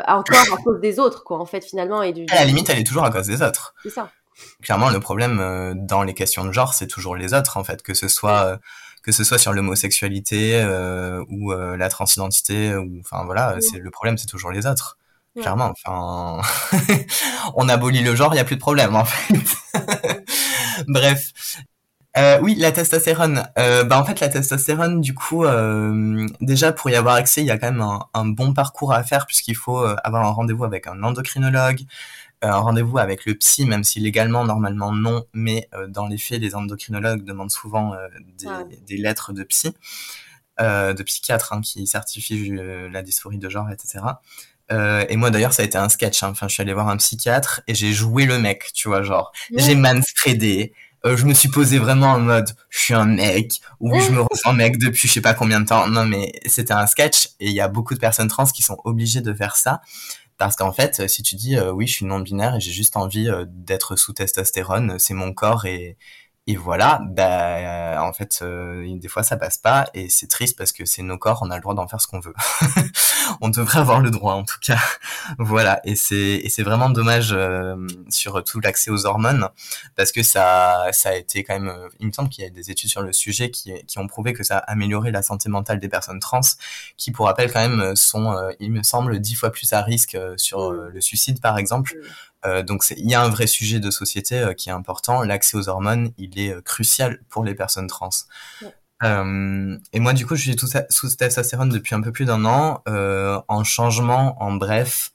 [0.08, 2.02] encore à cause des autres, quoi, en fait, finalement.
[2.02, 2.24] Et du...
[2.32, 3.74] La limite, elle est toujours à cause des autres.
[3.82, 4.10] C'est ça
[4.62, 7.82] clairement le problème euh, dans les questions de genre c'est toujours les autres en fait.
[7.82, 8.56] Que ce soit euh,
[9.02, 14.18] que ce soit sur l'homosexualité euh, ou la transidentité ou enfin voilà c'est le problème
[14.18, 14.98] c'est toujours les autres
[15.40, 15.72] clairement.
[15.72, 16.42] Enfin
[17.54, 19.38] on abolit le genre il y a plus de problème en fait.
[20.88, 21.32] Bref.
[22.40, 23.46] Oui, la testostérone.
[23.56, 25.44] bah en fait, la testostérone, du coup,
[26.40, 29.02] déjà pour y avoir accès, il y a quand même un, un bon parcours à
[29.04, 31.82] faire puisqu'il faut avoir un rendez-vous avec un endocrinologue,
[32.42, 36.40] un rendez-vous avec le psy, même si légalement, normalement non, mais euh, dans les faits,
[36.40, 38.08] les endocrinologues demandent souvent euh,
[38.86, 39.74] des, lettres de psy,
[40.58, 42.52] de psychiatre hein, qui certifient
[42.90, 44.04] la dysphorie de genre, etc.
[44.70, 46.22] et moi d'ailleurs ça a été un sketch.
[46.22, 46.30] Hein.
[46.30, 49.32] Enfin, je suis allé voir un psychiatre et j'ai joué le mec, tu vois, genre
[49.54, 50.72] j'ai manspreadé.
[51.04, 54.54] je me suis posé vraiment en mode je suis un mec ou je me ressens
[54.54, 55.88] mec depuis je sais pas combien de temps.
[55.88, 58.78] Non mais c'était un sketch et il y a beaucoup de personnes trans qui sont
[58.84, 59.82] obligées de faire ça
[60.38, 62.96] parce qu'en fait, si tu dis euh, oui, je suis non binaire et j'ai juste
[62.96, 65.96] envie euh, d'être sous testostérone, c'est mon corps et
[66.48, 70.56] et voilà, bah, euh, en fait, euh, des fois ça passe pas et c'est triste
[70.56, 72.34] parce que c'est nos corps, on a le droit d'en faire ce qu'on veut.
[73.40, 74.78] on devrait avoir le droit en tout cas.
[75.40, 77.74] voilà, et c'est et c'est vraiment dommage euh,
[78.10, 79.48] sur tout l'accès aux hormones
[79.96, 81.74] parce que ça ça a été quand même.
[81.98, 84.32] il me semble qu'il y a des études sur le sujet qui qui ont prouvé
[84.32, 86.40] que ça a amélioré la santé mentale des personnes trans,
[86.96, 90.70] qui pour rappel quand même sont, il me semble, dix fois plus à risque sur
[90.70, 91.96] le suicide par exemple.
[92.46, 95.22] Euh, donc il y a un vrai sujet de société euh, qui est important.
[95.22, 98.10] L'accès aux hormones, il est euh, crucial pour les personnes trans.
[99.02, 102.82] et moi, du coup, je suis tout sous testostérone depuis un peu plus d'un an.
[102.86, 105.12] en changement, en bref,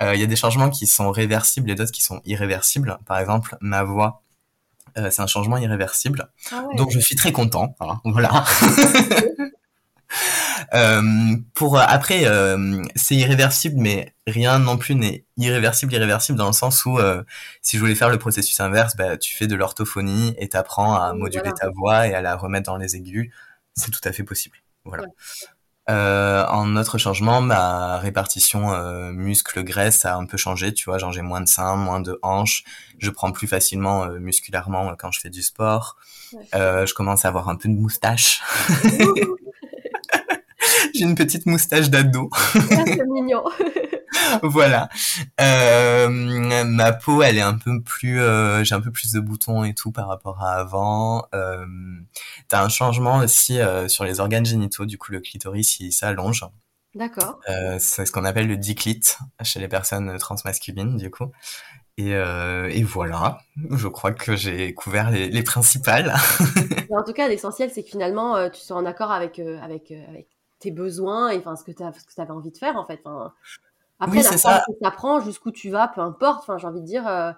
[0.00, 2.98] il y a des changements qui sont réversibles et d'autres qui sont irréversibles.
[3.06, 4.22] Par exemple, ma voix,
[4.96, 6.30] c'est un changement irréversible.
[6.50, 7.74] Ah donc je suis très content.
[7.80, 8.44] Hein, voilà.
[10.74, 11.02] Euh,
[11.54, 16.52] pour euh, après, euh, c'est irréversible, mais rien non plus n'est irréversible, irréversible dans le
[16.52, 16.98] sens où
[17.60, 21.12] si je voulais faire le processus inverse, bah, tu fais de l'orthophonie et t'apprends à
[21.12, 23.30] moduler ta voix et à la remettre dans les aigus.
[23.74, 24.56] C'est tout à fait possible.
[24.84, 25.04] Voilà.
[25.90, 31.12] Euh, en autre changement, ma répartition euh, muscle-graisse a un peu changé, tu vois, genre
[31.12, 32.62] j'ai moins de seins, moins de hanches,
[32.98, 35.96] je prends plus facilement musculairement quand je fais du sport,
[36.32, 38.42] je commence à avoir un peu de moustache.
[40.94, 42.30] J'ai une petite moustache d'ado.
[42.32, 43.44] Ah, c'est mignon.
[44.42, 44.88] voilà.
[45.40, 46.08] Euh,
[46.64, 49.74] ma peau, elle est un peu plus, euh, j'ai un peu plus de boutons et
[49.74, 51.26] tout par rapport à avant.
[51.34, 51.64] Euh,
[52.48, 54.86] T'as un changement aussi sur les organes génitaux.
[54.86, 56.44] Du coup, le clitoris, il s'allonge.
[56.94, 57.40] D'accord.
[57.78, 61.30] C'est ce qu'on appelle le diclite chez les personnes transmasculines, du coup.
[61.98, 63.38] Et, euh, et, voilà,
[63.70, 66.14] je crois que j'ai couvert les, les principales.
[66.90, 70.28] en tout cas, l'essentiel, c'est que finalement, euh, tu sois en accord avec, avec, avec
[70.62, 73.00] tes besoins et enfin ce que tu avais envie de faire en fait.
[73.04, 73.32] Enfin,
[74.02, 74.64] après, oui, ça.
[74.96, 76.40] prend jusqu'où tu vas, peu importe.
[76.40, 77.06] Enfin, j'ai envie de dire.
[77.06, 77.30] Euh,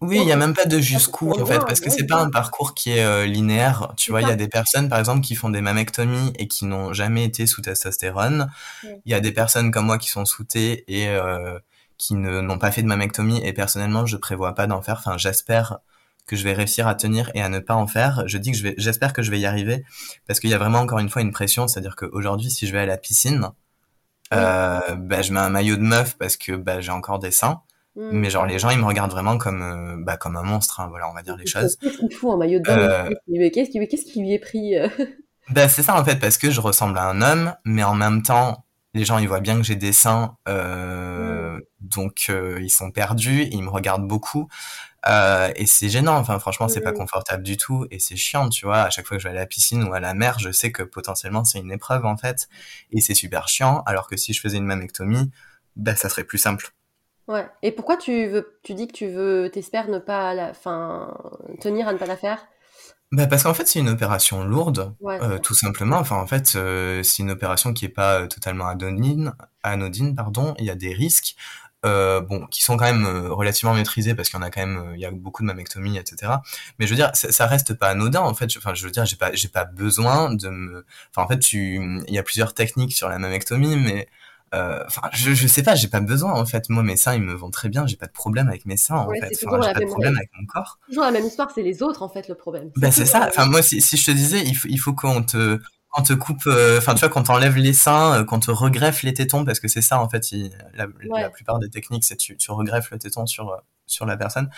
[0.00, 2.30] oui, il n'y a même pas de jusqu'où en fait, parce que c'est pas un
[2.30, 3.92] parcours qui est euh, linéaire.
[3.96, 6.66] Tu vois, il y a des personnes par exemple qui font des mammectomies et qui
[6.66, 8.50] n'ont jamais été sous testostérone.
[8.82, 11.58] Il y a des personnes comme moi qui sont sous T et euh,
[11.96, 14.98] qui n'ont pas fait de mammectomie et personnellement je prévois pas d'en faire.
[14.98, 15.78] Enfin, j'espère
[16.26, 18.24] que je vais réussir à tenir et à ne pas en faire.
[18.26, 19.84] Je dis que je vais, j'espère que je vais y arriver
[20.26, 22.80] parce qu'il y a vraiment encore une fois une pression, c'est-à-dire qu'aujourd'hui, si je vais
[22.80, 23.50] à la piscine,
[24.34, 27.62] euh, bah, je mets un maillot de meuf parce que bah, j'ai encore des seins.
[27.96, 28.10] Mm.
[28.12, 30.88] Mais genre les gens ils me regardent vraiment comme euh, bah, comme un monstre hein,
[30.90, 31.76] voilà on va dire les choses.
[31.76, 33.50] Qu'est-ce qu'il fout un maillot de euh...
[33.50, 34.88] Qu'est-ce qui qu'est-ce qui lui est pris euh?
[35.50, 38.22] Bah c'est ça en fait parce que je ressemble à un homme mais en même
[38.22, 41.62] temps les gens ils voient bien que j'ai des seins euh, mm.
[41.80, 44.48] donc ils sont perdus ils me regardent beaucoup
[45.08, 46.98] euh, et c'est gênant, enfin franchement c'est pas mmh.
[46.98, 48.82] confortable du tout et c'est chiant, tu vois.
[48.82, 50.72] À chaque fois que je vais à la piscine ou à la mer, je sais
[50.72, 52.48] que potentiellement c'est une épreuve en fait
[52.92, 53.82] et c'est super chiant.
[53.86, 55.30] Alors que si je faisais une mammectomie,
[55.76, 56.70] bah ça serait plus simple.
[57.28, 57.46] Ouais.
[57.62, 61.16] Et pourquoi tu veux, tu dis que tu veux, t'espères ne pas, la, fin,
[61.60, 62.46] tenir à ne pas la faire?
[63.12, 65.96] Bah parce qu'en fait c'est une opération lourde, euh, tout simplement.
[65.98, 70.54] Enfin en fait euh, c'est une opération qui est pas totalement anodine, anodine pardon.
[70.58, 71.36] Il y a des risques.
[71.84, 74.60] Euh, bon, qui sont quand même euh, relativement maîtrisés parce qu'il y en a quand
[74.66, 76.32] même, euh, il y a beaucoup de mammectomies, etc.
[76.78, 78.50] Mais je veux dire, ça, ça reste pas anodin en fait.
[78.56, 80.84] Enfin, je veux dire, j'ai pas, j'ai pas besoin de me.
[81.10, 81.76] Enfin, en fait, tu,
[82.08, 84.08] il y a plusieurs techniques sur la mammectomie, mais
[84.54, 86.68] euh, enfin, je, je sais pas, j'ai pas besoin en fait.
[86.70, 87.86] Moi, mes seins, ils me vont très bien.
[87.86, 89.18] J'ai pas de problème avec mes seins en fait.
[89.46, 90.78] Enfin, j'ai pas de même- problème avec mon corps.
[90.88, 92.70] Toujours la même histoire, c'est les autres en fait le problème.
[92.76, 93.26] Ben c'est ça.
[93.28, 95.60] Enfin moi si, si je te disais il faut il faut qu'on te
[95.96, 99.02] qu'on te coupe euh, enfin tu vois qu'on t'enlève les seins, euh, qu'on te regreffe
[99.02, 101.22] les tétons parce que c'est ça en fait il- la, Ouais.
[101.22, 104.50] la plupart des techniques c'est tu tu regreffes le téton sur euh, sur la personne.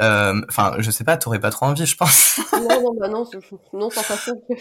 [0.00, 2.40] Euh, Enfin je sais pas t'aurais pas trop envie je pense.
[2.52, 3.38] Non, non, bah non, c'est-
[3.72, 4.40] non, sans façon.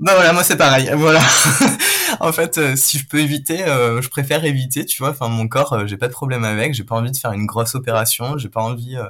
[0.00, 1.20] Bah voilà moi c'est pareil voilà.
[2.20, 5.46] en fait euh, si je peux éviter euh, je préfère éviter tu vois enfin mon
[5.46, 8.36] corps euh, j'ai pas de problème avec j'ai pas envie de faire une grosse opération
[8.36, 9.04] j'ai pas envie euh,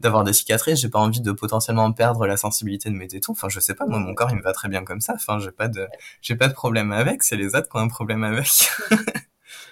[0.00, 3.32] d'avoir des cicatrices j'ai pas envie de potentiellement perdre la sensibilité de mes tétons.
[3.32, 5.14] Enfin je sais pas moi mon corps il me va très bien comme ça.
[5.14, 5.86] Enfin j'ai pas de
[6.22, 7.22] j'ai pas de problème avec.
[7.22, 8.48] C'est les autres qui ont un problème avec.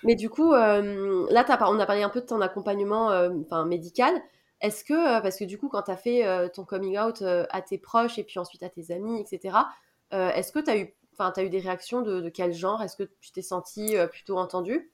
[0.05, 3.64] Mais du coup, euh, là, on a parlé un peu de ton accompagnement euh, enfin,
[3.64, 4.14] médical.
[4.61, 7.22] Est-ce que, euh, parce que du coup, quand tu as fait euh, ton coming out
[7.22, 9.57] à tes proches et puis ensuite à tes amis, etc.,
[10.11, 12.81] est-ce que tu as eu, as eu des réactions de, de quel genre?
[12.83, 14.93] Est-ce que tu t'es senti plutôt entendu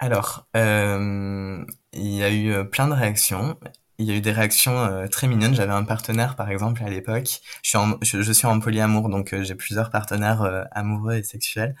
[0.00, 3.58] alors il y a eu plein de réactions
[3.98, 6.88] il y a eu des réactions euh, très mignonnes j'avais un partenaire par exemple à
[6.88, 10.62] l'époque je suis en, je, je suis en polyamour donc euh, j'ai plusieurs partenaires euh,
[10.70, 11.74] amoureux et sexuels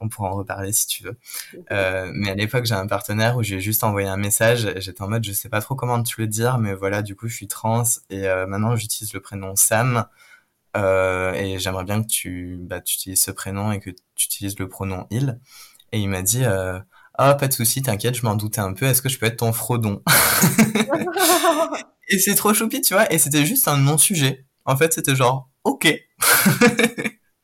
[0.00, 1.18] on pourra en reparler si tu veux
[1.70, 4.72] mais à l'époque, j'ai un partenaire où j'ai juste envoyé un message.
[4.76, 7.26] J'étais en mode, je sais pas trop comment te le dire, mais voilà, du coup,
[7.26, 10.04] je suis trans et maintenant j'utilise le prénom Sam.
[10.76, 14.68] Et j'aimerais bien que tu, bah, tu utilises ce prénom et que tu utilises le
[14.68, 15.40] pronom il.
[15.92, 16.44] Et il m'a dit,
[17.16, 18.86] ah, pas de souci, t'inquiète, je m'en doutais un peu.
[18.86, 20.02] Est-ce que je peux être ton frodon?
[22.08, 23.10] Et c'est trop choupi, tu vois.
[23.12, 24.46] Et c'était juste un non-sujet.
[24.66, 25.88] En fait, c'était genre, ok.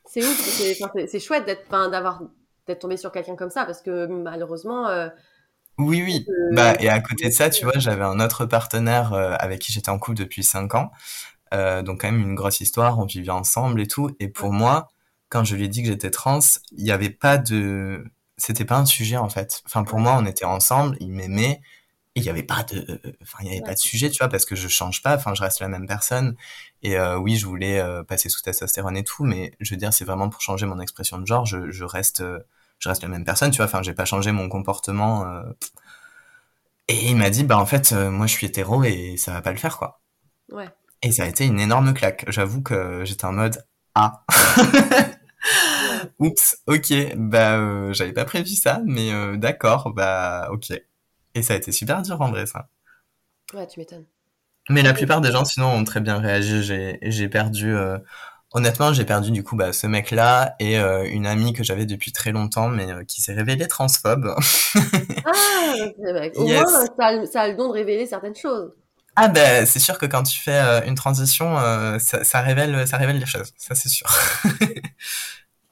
[0.06, 0.40] C'est ouf,
[1.08, 2.22] c'est- chouette d'être, enfin, d'avoir
[2.66, 5.08] d'être tombé sur quelqu'un comme ça parce que malheureusement, euh,
[5.78, 6.26] Oui, oui.
[6.28, 9.60] Euh, Bah, et à côté de ça, tu vois, j'avais un autre partenaire euh, avec
[9.60, 10.90] qui j'étais en couple depuis 5 ans.
[11.52, 14.10] Donc quand même une grosse histoire, on vivait ensemble et tout.
[14.20, 14.88] Et pour moi,
[15.30, 16.38] quand je lui ai dit que j'étais trans,
[16.72, 18.04] il n'y avait pas de...
[18.40, 19.62] C'était pas un sujet en fait.
[19.66, 21.60] Enfin pour moi, on était ensemble, il m'aimait.
[22.16, 23.00] Il n'y avait pas de...
[23.22, 23.64] Enfin, il y avait Ouais.
[23.64, 25.86] pas de sujet, tu vois, parce que je change pas, enfin je reste la même
[25.86, 26.36] personne.
[26.82, 29.92] Et euh, oui, je voulais euh, passer sous testostérone et tout, mais je veux dire,
[29.94, 32.20] c'est vraiment pour changer mon expression de genre, je, je reste...
[32.22, 32.40] euh,
[32.80, 35.24] je reste la même personne, tu vois, enfin j'ai pas changé mon comportement...
[35.26, 35.42] euh,
[36.88, 39.42] et il m'a dit, bah en fait, euh, moi je suis hétéro et ça va
[39.42, 40.00] pas le faire, quoi.
[40.52, 40.68] ouais.
[41.02, 42.24] Et ça a été une énorme claque.
[42.28, 43.64] J'avoue que j'étais en mode,
[43.94, 44.24] ah.
[46.20, 50.72] Oups, ok, bah euh, j'avais pas prévu ça, mais euh, d'accord, bah ok.
[51.34, 52.68] Et ça a été super dur en vrai, ça.
[53.54, 54.06] Ouais, tu m'étonnes.
[54.68, 56.62] Mais la plupart des gens, sinon, ont très bien réagi.
[56.62, 57.74] J'ai j'ai perdu...
[57.74, 57.98] euh,
[58.54, 62.12] Honnêtement, j'ai perdu du coup bah, ce mec-là et euh, une amie que j'avais depuis
[62.12, 64.34] très longtemps, mais euh, qui s'est révélée transphobe.
[65.24, 65.32] Ah,
[65.96, 66.32] c'est vrai.
[66.36, 66.64] au Yes.
[66.70, 68.72] moins, ça, a- ça a le don de révéler certaines choses.
[69.16, 72.86] Ah ben c'est sûr que quand tu fais euh, une transition, euh, ça, ça révèle,
[72.86, 74.06] ça révèle les choses, ça c'est sûr.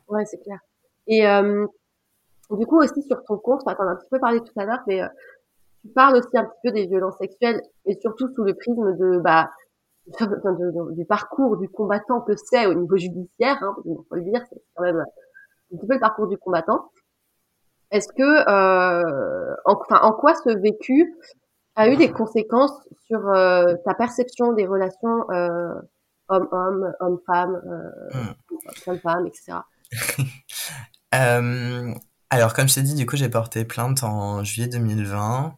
[0.08, 0.58] Ouais, c'est clair.
[1.06, 1.66] Et euh,
[2.50, 4.64] du coup aussi sur ton compte, enfin, t'en as un petit peu parlé tout à
[4.64, 5.08] l'heure, mais euh,
[5.82, 9.18] tu parles aussi un petit peu des violences sexuelles, et surtout sous le prisme de
[9.18, 9.50] bah
[10.20, 14.22] de- de- du parcours du combattant que c'est au niveau judiciaire, hein, qu'il faut le
[14.22, 15.02] dire, c'est quand même euh,
[15.74, 16.90] un petit peu le parcours du combattant.
[17.90, 21.14] Est-ce que, euh, en, enfin, en quoi ce vécu
[21.76, 25.74] a eu des conséquences sur euh, ta perception des relations euh,
[26.28, 28.70] homme-homme, homme-femme, euh, Hmm.
[28.84, 29.58] femme-femme, etc.
[31.14, 31.94] Euh,
[32.28, 35.56] alors comme je t'ai dit, du coup j'ai porté plainte en juillet 2020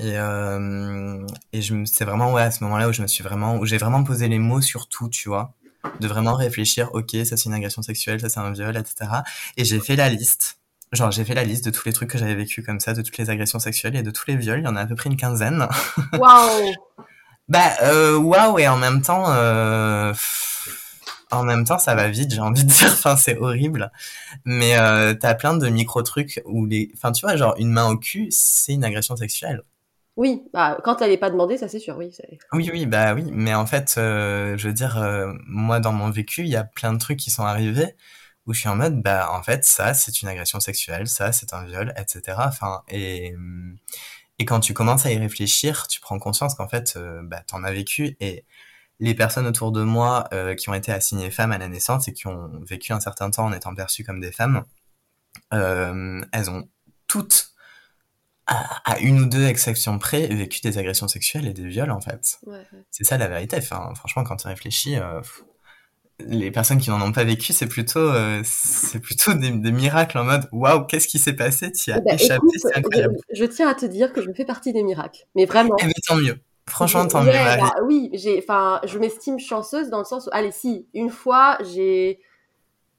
[0.00, 3.66] et euh, et c'est vraiment ouais à ce moment-là où je me suis vraiment où
[3.66, 5.54] j'ai vraiment posé les mots sur tout, tu vois,
[6.00, 9.22] de vraiment réfléchir, ok ça c'est une agression sexuelle, ça c'est un viol, etc.
[9.56, 10.58] Et j'ai fait la liste.
[10.90, 13.02] Genre j'ai fait la liste de tous les trucs que j'avais vécu comme ça, de
[13.02, 14.58] toutes les agressions sexuelles et de tous les viols.
[14.58, 15.68] Il y en a à peu près une quinzaine.
[16.14, 16.74] Waouh
[17.50, 20.14] Bah, euh, waouh, et en même temps, euh,
[21.30, 23.90] en même temps, ça va vite, j'ai envie de dire, enfin, c'est horrible.
[24.44, 26.90] Mais euh, t'as plein de micro-trucs où les...
[26.94, 29.62] Enfin, tu vois, genre, une main au cul, c'est une agression sexuelle.
[30.16, 32.14] Oui, bah, quand elle n'est pas demandée, ça c'est sûr, oui.
[32.52, 36.10] Oui, oui, bah oui, mais en fait, euh, je veux dire, euh, moi, dans mon
[36.10, 37.96] vécu, il y a plein de trucs qui sont arrivés
[38.46, 41.52] où je suis en mode, bah, en fait, ça, c'est une agression sexuelle, ça, c'est
[41.54, 42.36] un viol, etc.
[42.46, 43.34] Enfin, et...
[44.40, 47.62] Et quand tu commences à y réfléchir, tu prends conscience qu'en fait, euh, bah, t'en
[47.62, 48.46] as vécu et
[49.00, 52.12] les personnes autour de moi euh, qui ont été assignées femmes à la naissance et
[52.12, 54.64] qui ont vécu un certain temps en étant perçues comme des femmes,
[55.54, 56.68] euh, elles ont
[57.06, 57.52] toutes,
[58.46, 62.00] à, à une ou deux exceptions près, vécu des agressions sexuelles et des viols en
[62.00, 62.38] fait.
[62.46, 62.84] Ouais, ouais.
[62.90, 63.56] C'est ça la vérité.
[63.56, 65.20] Enfin, franchement, quand tu réfléchis, euh,
[66.18, 68.12] les personnes qui n'en ont pas vécu, c'est plutôt,
[68.44, 71.72] c'est plutôt des, des miracles en mode waouh, qu'est-ce qui s'est passé?
[71.72, 73.16] Tu as Eh ben, échappé, écoute, c'est incroyable.
[73.32, 75.74] je, je tiens à te dire que je fais partie des miracles, mais vraiment.
[75.80, 76.38] Eh ben, tant mieux.
[76.70, 80.30] Franchement, tant Ouais, mieux, bah oui, j'ai, enfin, je m'estime chanceuse dans le sens où,
[80.32, 82.20] allez, si, une fois, j'ai,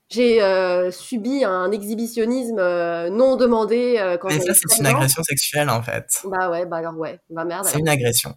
[0.10, 4.86] j'ai euh, subi un exhibitionnisme euh, non demandé euh, quand Mais ça, c'est 13 une
[4.88, 6.06] agression sexuelle, en fait.
[6.26, 7.66] Bah ouais, bah alors ouais, bah merde.
[7.66, 8.36] C'est une agression.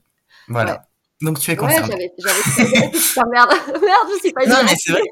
[0.48, 0.72] Voilà.
[0.72, 0.78] Ouais.
[1.22, 2.10] Donc tu es Ouais, concernée.
[2.18, 2.90] j'avais, j'avais,
[3.30, 5.02] merde, merde, je suis pas Non, mais c'est vrai.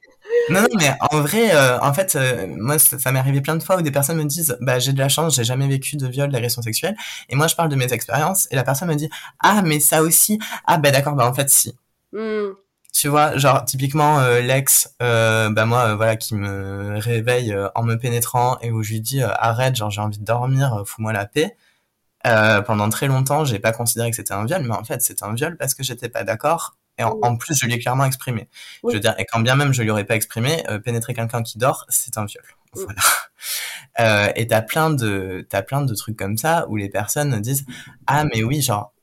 [0.48, 3.56] Non, non, mais en vrai, euh, en fait, euh, moi, ça, ça m'est arrivé plein
[3.56, 5.96] de fois où des personnes me disent, bah, j'ai de la chance, j'ai jamais vécu
[5.96, 6.96] de viol, d'agression sexuelle.
[7.28, 9.08] Et moi, je parle de mes expériences, et la personne me dit,
[9.40, 10.38] ah, mais ça aussi.
[10.66, 11.76] Ah, bah, d'accord, bah, en fait, si.
[12.12, 12.50] Hmm,
[12.92, 17.68] Tu vois, genre, typiquement, euh, l'ex, euh, bah, moi, euh, voilà, qui me réveille euh,
[17.74, 21.12] en me pénétrant et où je lui dis, arrête, genre, j'ai envie de dormir, fous-moi
[21.12, 21.56] la paix.
[22.26, 25.24] Euh, pendant très longtemps, j'ai pas considéré que c'était un viol, mais en fait, c'était
[25.24, 26.76] un viol parce que j'étais pas d'accord.
[26.98, 27.20] Et en, Oui.
[27.22, 28.48] en plus, je lui ai clairement exprimé.
[28.82, 28.92] Oui.
[28.92, 31.42] Je veux dire, et quand bien même je lui aurais pas exprimé, euh, pénétrer quelqu'un
[31.42, 32.44] qui dort, c'est un viol.
[32.76, 32.80] Mm.
[32.84, 33.00] Voilà.
[34.00, 37.66] Euh, et t'as plein de, t'as plein de trucs comme ça où les personnes disent,
[38.06, 38.94] ah, mais oui, genre,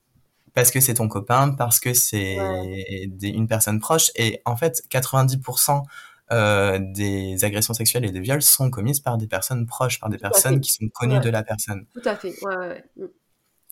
[0.55, 3.07] parce que c'est ton copain, parce que c'est Ouais.
[3.21, 4.09] une personne proche.
[4.15, 5.83] Et en fait, 90%
[6.31, 10.17] euh, des agressions sexuelles et des viols sont commises par des personnes proches, par des
[10.17, 11.21] personnes qui sont connues Ouais.
[11.21, 11.85] de la personne.
[11.93, 12.33] tout à fait.
[12.43, 12.83] Ouais.
[12.97, 13.05] Hmm.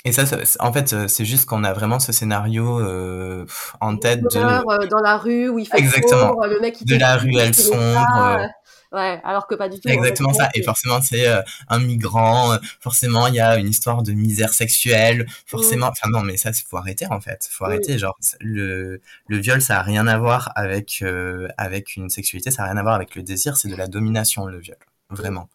[0.06, 0.24] Et ça,
[0.60, 3.46] en fait, euh, c'est juste qu'on a vraiment ce scénario euh,
[3.82, 6.46] en tête de, euh, dans la rue où il fait Exactement.
[6.46, 8.18] le mec qui de la dit, rue, je elle connais sombre.
[8.18, 8.48] euh,
[8.94, 9.90] Ouais, alors que pas du tout.
[9.90, 10.50] Exactement ça.
[10.54, 12.54] Et forcément, c'est euh, un migrant.
[12.54, 15.26] euh, forcément, il y a une histoire de misère sexuelle.
[15.46, 17.50] Forcément, enfin non, mais ça, faut arrêter en fait.
[17.52, 17.72] Faut Oui.
[17.72, 17.98] arrêter.
[17.98, 22.50] Genre, le le viol, ça a rien à voir avec euh, avec une sexualité.
[22.50, 23.58] Ça a rien à voir avec le désir.
[23.58, 24.78] C'est de la domination le viol,
[25.10, 25.50] vraiment.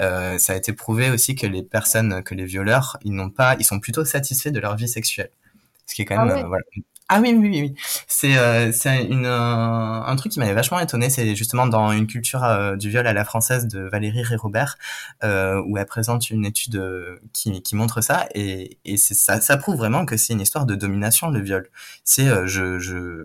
[0.00, 3.56] Euh, ça a été prouvé aussi que les personnes, que les violeurs, ils n'ont pas,
[3.58, 5.30] ils sont plutôt satisfaits de leur vie sexuelle.
[5.86, 6.44] Ce qui est quand Ah même, ouais.
[6.44, 6.64] euh, voilà.
[7.08, 7.74] Ah oui, oui, oui, oui.
[8.08, 12.06] C'est euh, c'est une euh, un truc qui m'avait vachement étonné, c'est justement dans une
[12.06, 14.78] culture euh, du viol à la française de Valérie Ré-Robert,
[15.22, 16.82] euh, où elle présente une étude
[17.34, 20.74] qui, qui montre ça, et, et ça, ça prouve vraiment que c'est une histoire de
[20.74, 21.68] domination le viol.
[22.04, 23.22] C'est euh, je je,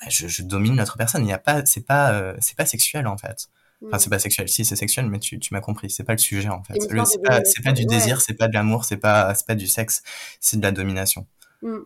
[0.00, 1.24] bah, je je domine l'autre personne.
[1.24, 3.48] Il y a pas, c'est pas euh, c'est pas sexuel en fait.
[3.86, 3.98] Enfin, Hmm.
[3.98, 4.48] c'est pas sexuel.
[4.48, 5.90] Si, c'est sexuel, mais tu, tu m'as compris.
[5.90, 6.74] C'est pas le sujet, en fait.
[6.80, 10.02] C'est pas, du désir, c'est pas de l'amour, c'est pas, pas du sexe,
[10.40, 11.26] c'est de la domination.
[11.62, 11.82] Hmm.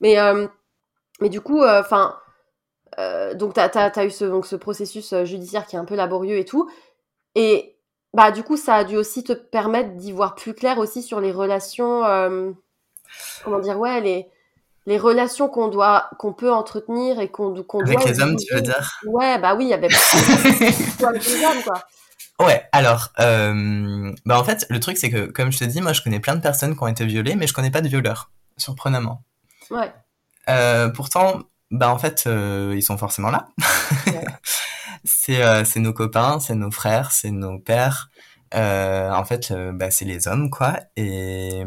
[0.00, 0.46] Mais, euh,
[1.20, 2.16] mais du coup, enfin,
[3.34, 6.38] donc t'as as, eu ce, donc, ce processus euh, judiciaire qui est un peu laborieux
[6.38, 6.70] et tout,
[7.34, 7.76] et
[8.12, 11.20] bah du coup, ça a dû aussi te permettre d'y voir plus clair aussi sur
[11.20, 12.52] les relations, euh,
[13.42, 14.26] comment dire, ouais, les
[14.86, 17.94] les relations qu'on doit, qu'on peut entretenir et qu'on qu'on doit.
[17.94, 19.00] Avec les hommes, tu veux dire?
[19.06, 21.82] Ouais, bah oui, il y avait pas avec les hommes, quoi.
[22.40, 25.92] Ouais, alors, euh, bah en fait, le truc, c'est que, comme je te dis, moi,
[25.92, 28.32] je connais plein de personnes qui ont été violées, mais je connais pas de violeurs,
[28.56, 29.22] surprenamment.
[29.70, 29.92] Ouais.
[30.48, 33.46] Euh, pourtant, bah en fait, euh, ils sont forcément là.
[34.08, 34.24] Ouais.
[35.04, 38.10] c'est euh, c'est nos copains, c'est nos frères, c'est nos pères.
[38.54, 40.78] Euh, en fait, euh, bah, c'est les hommes, quoi.
[40.96, 41.62] Et,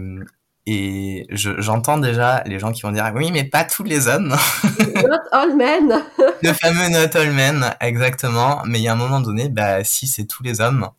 [0.70, 4.36] et je- j'entends déjà les gens qui vont dire oui, mais pas tous les hommes.
[4.95, 6.03] Not all men.
[6.43, 8.61] le fameux not all men, exactement.
[8.65, 10.89] Mais il y a un moment donné, bah si c'est tous les hommes.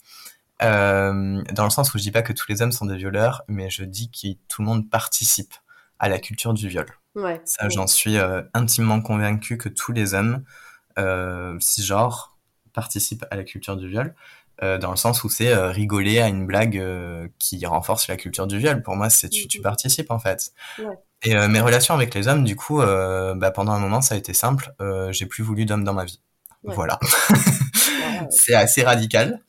[0.63, 3.43] Euh, dans le sens où je dis pas que tous les hommes sont des violeurs,
[3.47, 5.55] mais je dis que tout le monde participe
[5.99, 6.87] à la culture du viol.
[7.15, 7.41] Ouais.
[7.45, 7.71] Ça, ouais.
[7.71, 10.45] j'en suis euh, intimement convaincu que tous les hommes
[10.99, 12.37] euh, cisgenres
[12.73, 14.15] participent à la culture du viol,
[14.61, 18.47] dans le sens où c'est euh, rigoler à une blague euh, qui renforce la culture
[18.47, 18.83] du viol.
[18.83, 19.63] Pour moi, c'est tu, tu Mhm.
[19.65, 20.51] participes en fait.
[20.79, 20.85] Ouais.
[21.23, 24.15] Et euh, mes relations avec les hommes, du coup, euh, bah, pendant un moment, ça
[24.15, 24.73] a été simple.
[24.81, 26.21] Euh, J'ai plus voulu d'hommes dans ma vie.
[26.65, 26.75] Ouais.
[26.75, 26.99] Voilà.
[28.31, 29.41] C'est assez radical.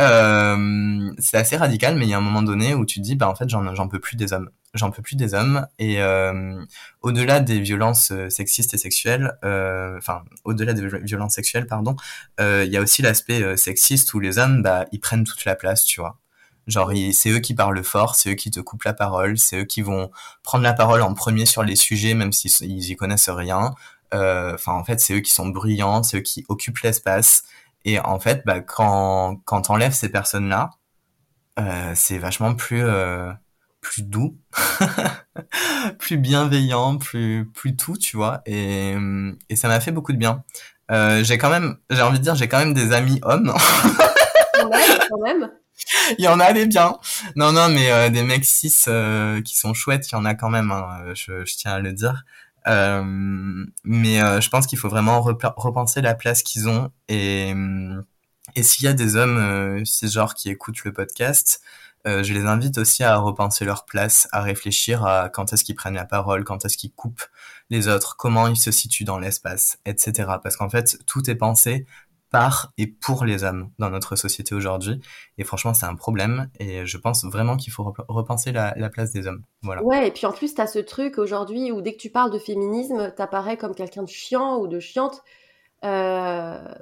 [0.00, 3.16] Euh, c'est assez radical, mais il y a un moment donné où tu te dis,
[3.16, 4.50] bah en fait, j'en j'en peux plus des hommes.
[4.76, 5.66] J'en peux plus des hommes.
[5.78, 6.64] Et euh,
[7.02, 11.96] au-delà des violences euh, sexistes et sexuelles, euh, enfin, au-delà des vi- violences sexuelles, pardon,
[12.40, 15.44] euh, il y a aussi l'aspect euh, sexiste où les hommes, bah, ils prennent toute
[15.44, 16.18] la place, tu vois.
[16.66, 19.64] Genre, c'est eux qui parlent fort, c'est eux qui te coupent la parole, c'est eux
[19.64, 20.10] qui vont
[20.42, 23.74] prendre la parole en premier sur les sujets, même s'ils ils y connaissent rien.
[24.12, 27.44] Enfin, en fait, c'est eux qui sont bruyants, c'est eux qui occupent l'espace.
[27.84, 30.70] Et en fait, bah, quand, quand t'enlèves ces personnes-là,
[31.94, 32.82] c'est vachement plus,
[33.86, 34.36] plus doux,
[35.98, 38.42] plus bienveillant, plus, plus tout, tu vois.
[38.46, 38.96] Et,
[39.48, 40.42] et ça m'a fait beaucoup de bien.
[40.90, 43.54] Euh, j'ai quand même, j'ai envie de dire, j'ai quand même des amis hommes.
[45.08, 45.48] Quand même.
[46.18, 46.96] il y en a des biens.
[47.36, 50.34] Non, non, mais euh, des mecs cis euh, qui sont chouettes, il y en a
[50.34, 52.24] quand même, hein, je, je tiens à le dire.
[52.66, 53.04] Euh,
[53.84, 56.90] mais euh, je pense qu'il faut vraiment repenser la place qu'ils ont.
[57.08, 57.54] Et,
[58.56, 61.60] et s'il y a des hommes euh, cisgenres qui écoutent le podcast,
[62.06, 65.74] euh, je les invite aussi à repenser leur place, à réfléchir à quand est-ce qu'ils
[65.74, 67.24] prennent la parole, quand est-ce qu'ils coupent
[67.70, 70.38] les autres, comment ils se situent dans l'espace, etc.
[70.42, 71.86] Parce qu'en fait, tout est pensé
[72.30, 75.00] par et pour les hommes dans notre société aujourd'hui.
[75.38, 76.50] Et franchement, c'est un problème.
[76.58, 79.42] Et je pense vraiment qu'il faut rep- repenser la, la place des hommes.
[79.62, 79.82] Voilà.
[79.82, 82.38] Ouais, et puis en plus, t'as ce truc aujourd'hui où dès que tu parles de
[82.38, 85.22] féminisme, t'apparais comme quelqu'un de chiant ou de chiante.
[85.84, 86.74] Euh,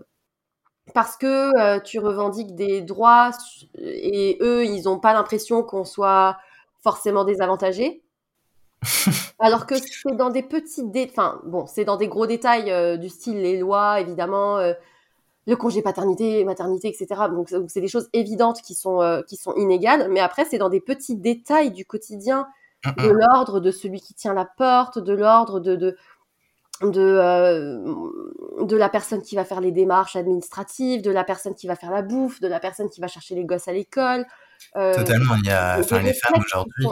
[0.92, 3.30] parce que euh, tu revendiques des droits
[3.78, 6.36] et eux, ils n'ont pas l'impression qu'on soit
[6.82, 8.02] forcément désavantagé.
[9.38, 12.98] Alors que c'est dans des petits détails, enfin bon, c'est dans des gros détails euh,
[12.98, 14.74] du style les lois, évidemment, euh,
[15.46, 17.22] le congé paternité, maternité, etc.
[17.30, 20.80] Donc c'est des choses évidentes qui sont qui sont inégales, mais après c'est dans des
[20.80, 22.46] petits détails du quotidien,
[22.98, 25.96] de l'ordre de celui qui tient la porte, de l'ordre de, de
[26.82, 31.66] de, euh, de la personne qui va faire les démarches administratives, de la personne qui
[31.66, 34.26] va faire la bouffe, de la personne qui va chercher les gosses à l'école.
[34.76, 36.86] Euh, Totalement, il y a enfin, les femmes aujourd'hui.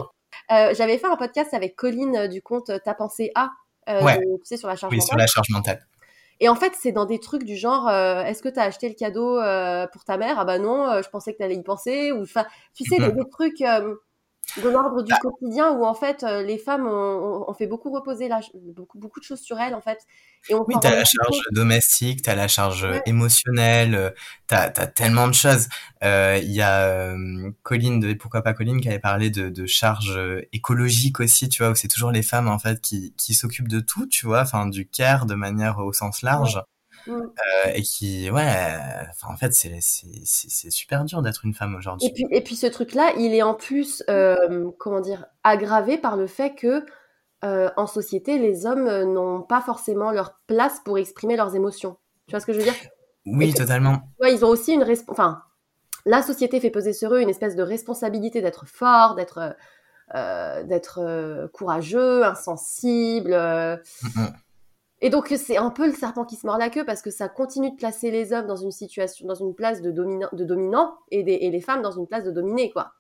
[0.51, 3.51] Euh, J'avais fait un podcast avec Colline du compte Ta pensée A,
[3.89, 4.19] ouais.
[4.19, 5.09] tu sais, sur la charge oui, mentale.
[5.09, 5.87] sur la charge mentale.
[6.41, 8.95] Et en fait, c'est dans des trucs du genre, est-ce que tu as acheté le
[8.95, 9.37] cadeau
[9.93, 10.39] pour ta mère?
[10.39, 12.13] Ah bah non, je pensais que tu allais y penser.
[12.13, 12.25] Ou,
[12.75, 13.63] tu sais, des, des trucs
[14.63, 18.29] de l'ordre du bah quotidien où en fait euh, les femmes ont, fait beaucoup reposer
[18.29, 19.99] la, beaucoup, beaucoup de choses sur elles en fait.
[20.49, 24.11] Et on oui, t'as la charge domestique, t'as la charge émotionnelle, euh,
[24.49, 25.69] t'as as tellement de choses.
[26.03, 27.15] Euh, il y a
[27.63, 30.21] Colline de Pourquoi pas Colline qui avait parlé de, de charge
[30.53, 33.81] écologique aussi, tu vois, où c'est toujours les femmes en fait qui, qui s'occupent de
[33.81, 36.61] tout, tu vois, enfin du care de manière au sens large.
[37.07, 37.21] Mm.
[37.21, 38.69] Euh, et qui, ouais,
[39.29, 42.09] en fait, c'est super dur d'être une femme aujourd'hui.
[42.09, 46.17] Et puis, et puis ce truc-là, il est en plus, euh, comment dire, aggravé par
[46.17, 46.85] le fait que
[47.45, 51.97] euh, en société, les hommes n'ont pas forcément leur place pour exprimer leurs émotions.
[52.27, 52.75] Tu vois ce que je veux dire?
[53.27, 54.03] Oui, totalement.
[54.21, 55.43] Ouais, ils ont aussi une enfin,
[56.07, 59.57] la société fait peser sur eux une espèce de responsabilité d'être fort, d'être
[60.15, 63.31] d'être courageux, insensible.
[63.35, 64.33] Mm, mm.
[65.05, 67.29] Et donc c'est un peu le serpent qui se mord la queue parce que ça
[67.29, 70.95] continue de placer les hommes dans une situation, dans une place de, dominant, de dominant
[71.11, 72.93] et, des, et les femmes dans une place de dominé, quoi.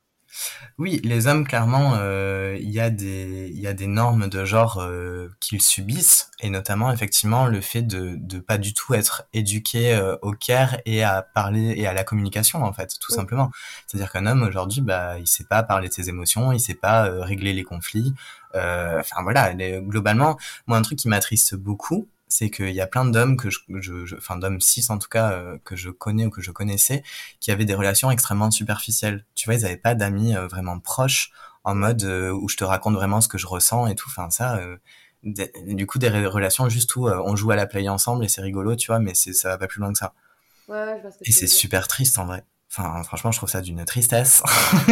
[0.78, 4.78] Oui, les hommes, clairement, euh, il y, a des, y a des normes de genre
[4.78, 9.94] euh, qu'ils subissent, et notamment, effectivement, le fait de ne pas du tout être éduqué
[9.94, 13.50] euh, au care et à parler et à la communication, en fait, tout simplement.
[13.86, 17.10] C'est-à-dire qu'un homme, aujourd'hui, bah, il sait pas parler de ses émotions, il sait pas
[17.22, 18.14] régler les conflits.
[18.54, 23.36] Enfin, voilà, globalement, moi, un truc qui m'attriste beaucoup, c'est qu'il y a plein d'hommes
[23.36, 26.40] que je, je, enfin d'hommes cis en tout cas euh, que je connais ou que
[26.40, 27.02] je connaissais
[27.40, 29.26] qui avaient des relations extrêmement superficielles.
[29.34, 31.30] Tu vois, ils n'avaient pas d'amis euh, vraiment proches
[31.64, 34.08] en mode euh, où je te raconte vraiment ce que je ressens et tout.
[34.08, 34.60] Enfin ça,
[35.22, 38.76] du coup des relations juste où on joue à la play ensemble et c'est rigolo,
[38.76, 40.14] tu vois, mais c'est ça va pas plus loin que ça.
[40.68, 42.44] Ouais, je vois et c'est super triste en vrai.
[42.70, 44.42] Enfin, franchement, je trouve ça d'une tristesse.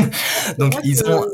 [0.58, 1.24] Donc, ils ont,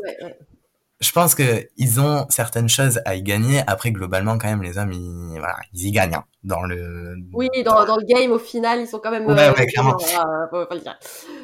[1.01, 3.63] je pense que ils ont certaines choses à y gagner.
[3.67, 7.17] Après, globalement, quand même, les hommes, ils, voilà, ils y gagnent hein, dans le.
[7.33, 9.27] Oui, dans, dans, le game, au final, ils sont quand même.
[9.27, 9.97] Ouais, euh, ouais, clairement.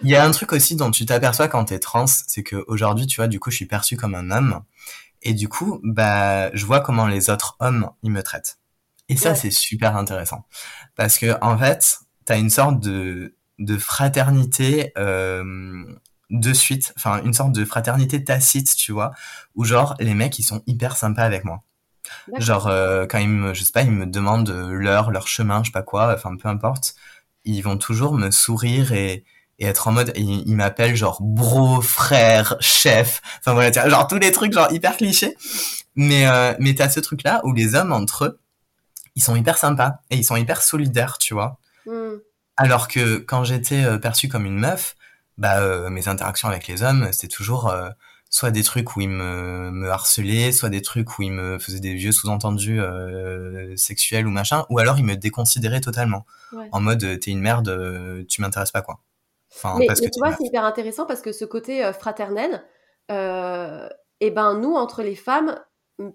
[0.02, 3.06] il y a un truc aussi dont tu t'aperçois quand t'es trans, c'est que aujourd'hui,
[3.06, 4.62] tu vois, du coup, je suis perçu comme un homme,
[5.20, 8.58] et du coup, bah, je vois comment les autres hommes ils me traitent.
[9.08, 10.46] Et ça, c'est super intéressant
[10.96, 15.84] parce que en fait, t'as une sorte de de fraternité euh,
[16.32, 19.12] de suite, enfin une sorte de fraternité tacite, tu vois,
[19.54, 21.62] où genre les mecs ils sont hyper sympas avec moi.
[22.38, 25.68] Genre euh, quand ils me, je sais pas, ils me demandent l'heure, leur chemin, je
[25.68, 26.94] sais pas quoi, enfin peu importe,
[27.44, 29.24] ils vont toujours me sourire et,
[29.58, 34.32] et être en mode, ils, m'appellent genre bro, frère, chef, enfin voilà, genre tous les
[34.32, 35.36] trucs genre hyper clichés.
[35.94, 38.40] Mais euh, mais t'as ce truc là où les hommes entre eux,
[39.14, 41.58] ils sont hyper sympas et ils sont hyper solidaires, tu vois.
[41.86, 42.16] Hmm.
[42.56, 44.96] Alors que quand j'étais euh, perçue comme une meuf,
[45.38, 47.88] bah, euh, mes interactions avec les hommes, c'était toujours euh,
[48.30, 51.80] soit des trucs où ils me, me harcelaient, soit des trucs où ils me faisaient
[51.80, 56.24] des vieux sous-entendus euh, sexuels ou machin, ou alors ils me déconsidéraient totalement.
[56.70, 59.00] En mode, t'es une merde, tu m'intéresses pas, quoi.
[59.54, 62.62] Enfin, mais, parce que tu vois, c'est hyper intéressant parce que ce côté fraternel,
[63.10, 63.86] et
[64.20, 65.58] eh ben nous, entre les femmes,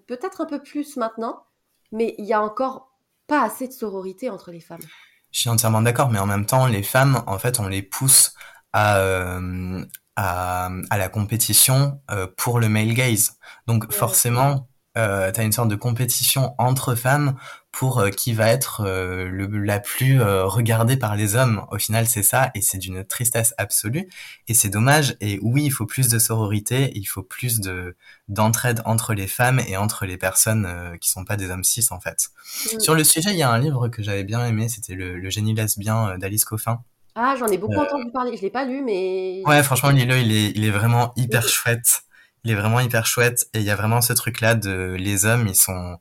[0.06, 1.44] peut-être un peu plus maintenant,
[1.92, 2.92] mais il y a encore
[3.26, 4.82] pas assez de sororité entre les femmes.
[5.30, 8.34] Je suis entièrement d'accord, mais en même temps, les femmes, en fait, on les pousse
[8.72, 9.84] à, euh,
[10.16, 13.38] à, à, la compétition euh, pour le male gaze.
[13.66, 17.36] Donc forcément, euh, tu as une sorte de compétition entre femmes
[17.70, 21.64] pour euh, qui va être euh, le, la plus regardée par les hommes.
[21.70, 24.08] Au final, c'est ça, et c'est d'une tristesse absolue,
[24.48, 25.16] et c'est dommage.
[25.20, 27.96] Et oui, il faut plus de sororité, il faut plus de
[28.28, 32.00] d'entraide entre les femmes et entre les personnes qui sont pas des hommes cis en
[32.00, 32.30] fait.
[32.74, 32.80] Mm.
[32.80, 35.30] Sur le sujet, il y a un livre que j'avais bien aimé, c'était le, le,
[35.30, 36.82] génie lesbien d'Alice Coffin.
[37.20, 38.36] Ah, j'en ai beaucoup euh, entendu parler.
[38.36, 39.42] Je l'ai pas lu, mais.
[39.44, 42.02] Ouais, franchement, Lilo, il est, il est vraiment hyper chouette.
[42.44, 43.48] Il est vraiment hyper chouette.
[43.54, 45.98] Et il y a vraiment ce truc-là de les hommes, ils sont.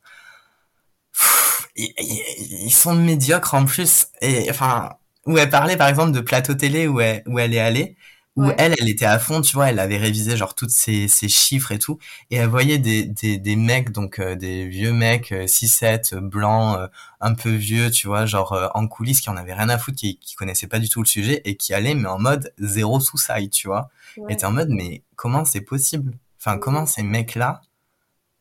[1.75, 4.07] ils, sont médiocres en plus.
[4.21, 4.91] Et enfin,
[5.25, 7.97] où elle parlait par exemple de plateau télé où elle, où elle est allée,
[8.37, 11.27] où elle, elle était à fond, tu vois, elle avait révisé genre toutes ces, ces
[11.27, 11.97] chiffres et tout,
[12.29, 16.77] et elle voyait des, des, des mecs, donc euh, des vieux mecs, 6-7, euh, blancs,
[16.77, 16.87] euh,
[17.19, 20.19] un peu vieux, tu vois, genre en coulisses, qui en avaient rien à foutre, qui,
[20.19, 23.49] qui connaissaient pas du tout le sujet, et qui allaient, mais en mode zéro sous-side,
[23.49, 23.89] tu vois.
[24.17, 24.33] Ouais.
[24.33, 26.13] Et t'es en mode, mais comment c'est possible?
[26.39, 27.61] Enfin, comment ces mecs-là,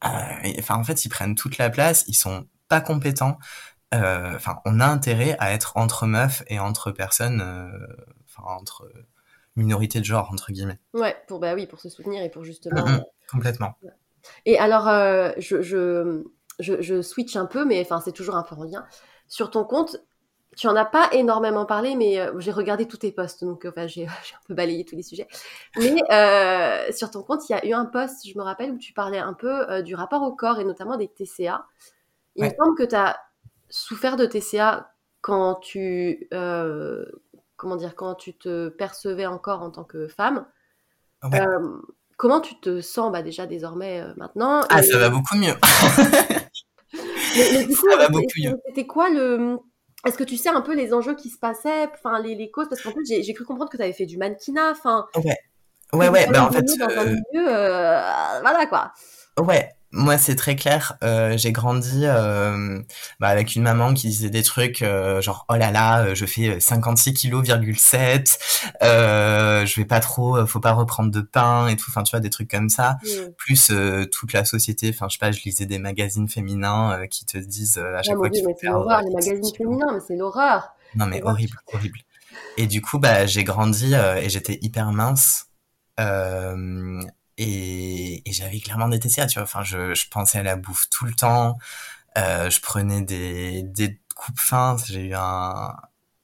[0.02, 3.38] enfin, en fait, ils prennent toute la place, ils sont pas compétents,
[3.94, 7.40] enfin, on a intérêt à être entre meufs et entre personnes,
[8.28, 8.86] enfin, entre
[9.56, 10.78] minorité de genre entre guillemets.
[10.94, 12.84] Ouais, pour bah oui, pour se soutenir et pour justement.
[13.28, 13.74] Complètement.
[14.44, 16.24] Et alors, euh, je, je,
[16.58, 18.86] je, je, switch un peu, mais enfin c'est toujours un peu en lien.
[19.28, 19.96] Sur ton compte,
[20.56, 23.86] tu en as pas énormément parlé, mais euh, j'ai regardé tous tes posts, donc enfin
[23.86, 25.28] j'ai un peu balayé tous les sujets.
[25.76, 28.78] Mais euh, sur ton compte, il y a eu un post, je me rappelle, où
[28.78, 31.66] tu parlais un peu du rapport au corps et notamment des TCA.
[32.36, 33.18] Il me semble que tu as
[33.68, 36.28] souffert de TCA quand tu
[37.56, 40.46] comment dire, quand tu te percevais encore en tant que femme.
[41.24, 41.78] Euh,
[42.16, 45.54] comment tu te sens bah, déjà désormais euh, maintenant Ah, ça va beaucoup mieux.
[47.36, 48.54] mais, du coup, ça va beaucoup mieux.
[48.66, 49.58] C'était quoi le.
[50.04, 52.68] Est-ce que tu sais un peu les enjeux qui se passaient, enfin les, les causes?
[52.68, 54.70] Parce qu'en fait, j'ai cru comprendre que tu avais fait du mannequinat.
[54.70, 55.36] Enfin, ouais,
[55.94, 56.26] ouais, ouais.
[56.30, 58.92] Bah, en fait, dans un milieu, euh, voilà quoi.
[59.40, 60.96] Ouais, moi, c'est très clair.
[61.02, 62.80] Euh, j'ai grandi euh,
[63.20, 66.58] bah, avec une maman qui disait des trucs euh, genre oh là là, je fais
[66.60, 68.38] 56 kg 7,
[68.82, 71.86] je vais pas trop, faut pas reprendre de pain et tout.
[71.88, 72.98] Enfin, tu vois des trucs comme ça.
[73.36, 73.72] Plus
[74.12, 74.90] toute la société.
[74.92, 78.28] Enfin, je sais pas, je lisais des magazines féminins qui te disent à chaque fois
[78.28, 78.72] qu'il faut faire.
[78.72, 80.74] l'horreur, les magazines féminins, mais c'est l'horreur.
[80.94, 81.98] Non mais horrible, horrible.
[82.58, 85.46] Et du coup, bah j'ai grandi et j'étais hyper mince.
[85.98, 87.00] Euh,
[87.38, 89.44] et, et j'avais clairement des TCA, tu vois.
[89.44, 91.58] Enfin, je, je, pensais à la bouffe tout le temps.
[92.18, 94.76] Euh, je prenais des, des coupes fins.
[94.86, 95.76] J'ai eu un,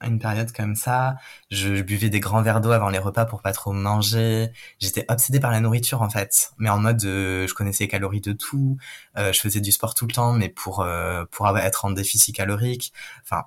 [0.05, 1.15] une période comme ça.
[1.51, 4.51] Je, je, buvais des grands verres d'eau avant les repas pour pas trop manger.
[4.79, 8.21] J'étais obsédée par la nourriture en fait, mais en mode euh, je connaissais les calories
[8.21, 8.77] de tout.
[9.17, 12.35] Euh, je faisais du sport tout le temps, mais pour euh, pour être en déficit
[12.35, 12.93] calorique.
[13.23, 13.45] Enfin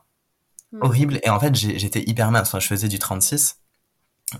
[0.72, 0.78] mmh.
[0.82, 1.20] horrible.
[1.22, 2.48] Et en fait j'étais hyper mince.
[2.48, 3.60] Enfin, je faisais du 36.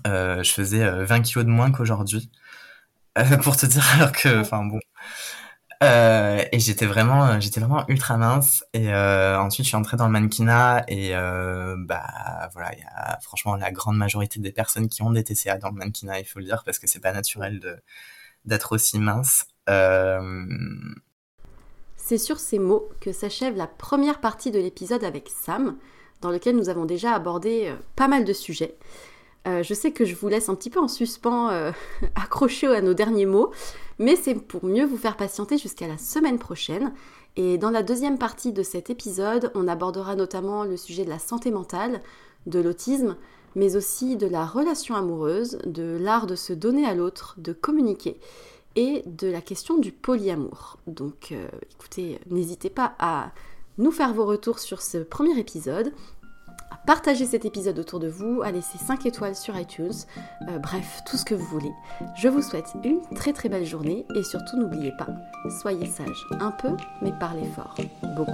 [0.05, 2.29] Euh, je faisais 20 kilos de moins qu'aujourd'hui.
[3.17, 4.79] Euh, pour te dire alors que enfin bon.
[5.83, 8.63] Euh, et j'étais vraiment j'étais vraiment ultra mince.
[8.73, 12.85] Et euh, ensuite je suis entrée dans le mannequinat et euh, bah voilà il y
[12.95, 16.25] a franchement la grande majorité des personnes qui ont des TCA dans le mannequinat il
[16.25, 17.81] faut le dire parce que c'est pas naturel
[18.45, 19.45] d'être aussi mince.
[19.69, 20.55] Euh...
[21.97, 25.75] c'est sur ces mots que s'achève la première partie de l'épisode avec Sam
[26.21, 28.77] dans lequel nous avons déjà abordé pas mal de sujets
[29.47, 31.71] euh, je sais que je vous laisse un petit peu en suspens, euh,
[32.15, 33.51] accroché à nos derniers mots,
[33.99, 36.93] mais c'est pour mieux vous faire patienter jusqu'à la semaine prochaine.
[37.35, 41.19] Et dans la deuxième partie de cet épisode, on abordera notamment le sujet de la
[41.19, 42.01] santé mentale,
[42.47, 43.15] de l'autisme,
[43.55, 48.19] mais aussi de la relation amoureuse, de l'art de se donner à l'autre, de communiquer,
[48.75, 50.77] et de la question du polyamour.
[50.85, 53.31] Donc euh, écoutez, n'hésitez pas à
[53.77, 55.91] nous faire vos retours sur ce premier épisode
[56.71, 59.93] à partager cet épisode autour de vous, à laisser 5 étoiles sur iTunes,
[60.49, 61.71] euh, bref, tout ce que vous voulez.
[62.15, 65.07] Je vous souhaite une très très belle journée et surtout n'oubliez pas,
[65.61, 67.75] soyez sages un peu, mais parlez fort,
[68.15, 68.31] beaucoup.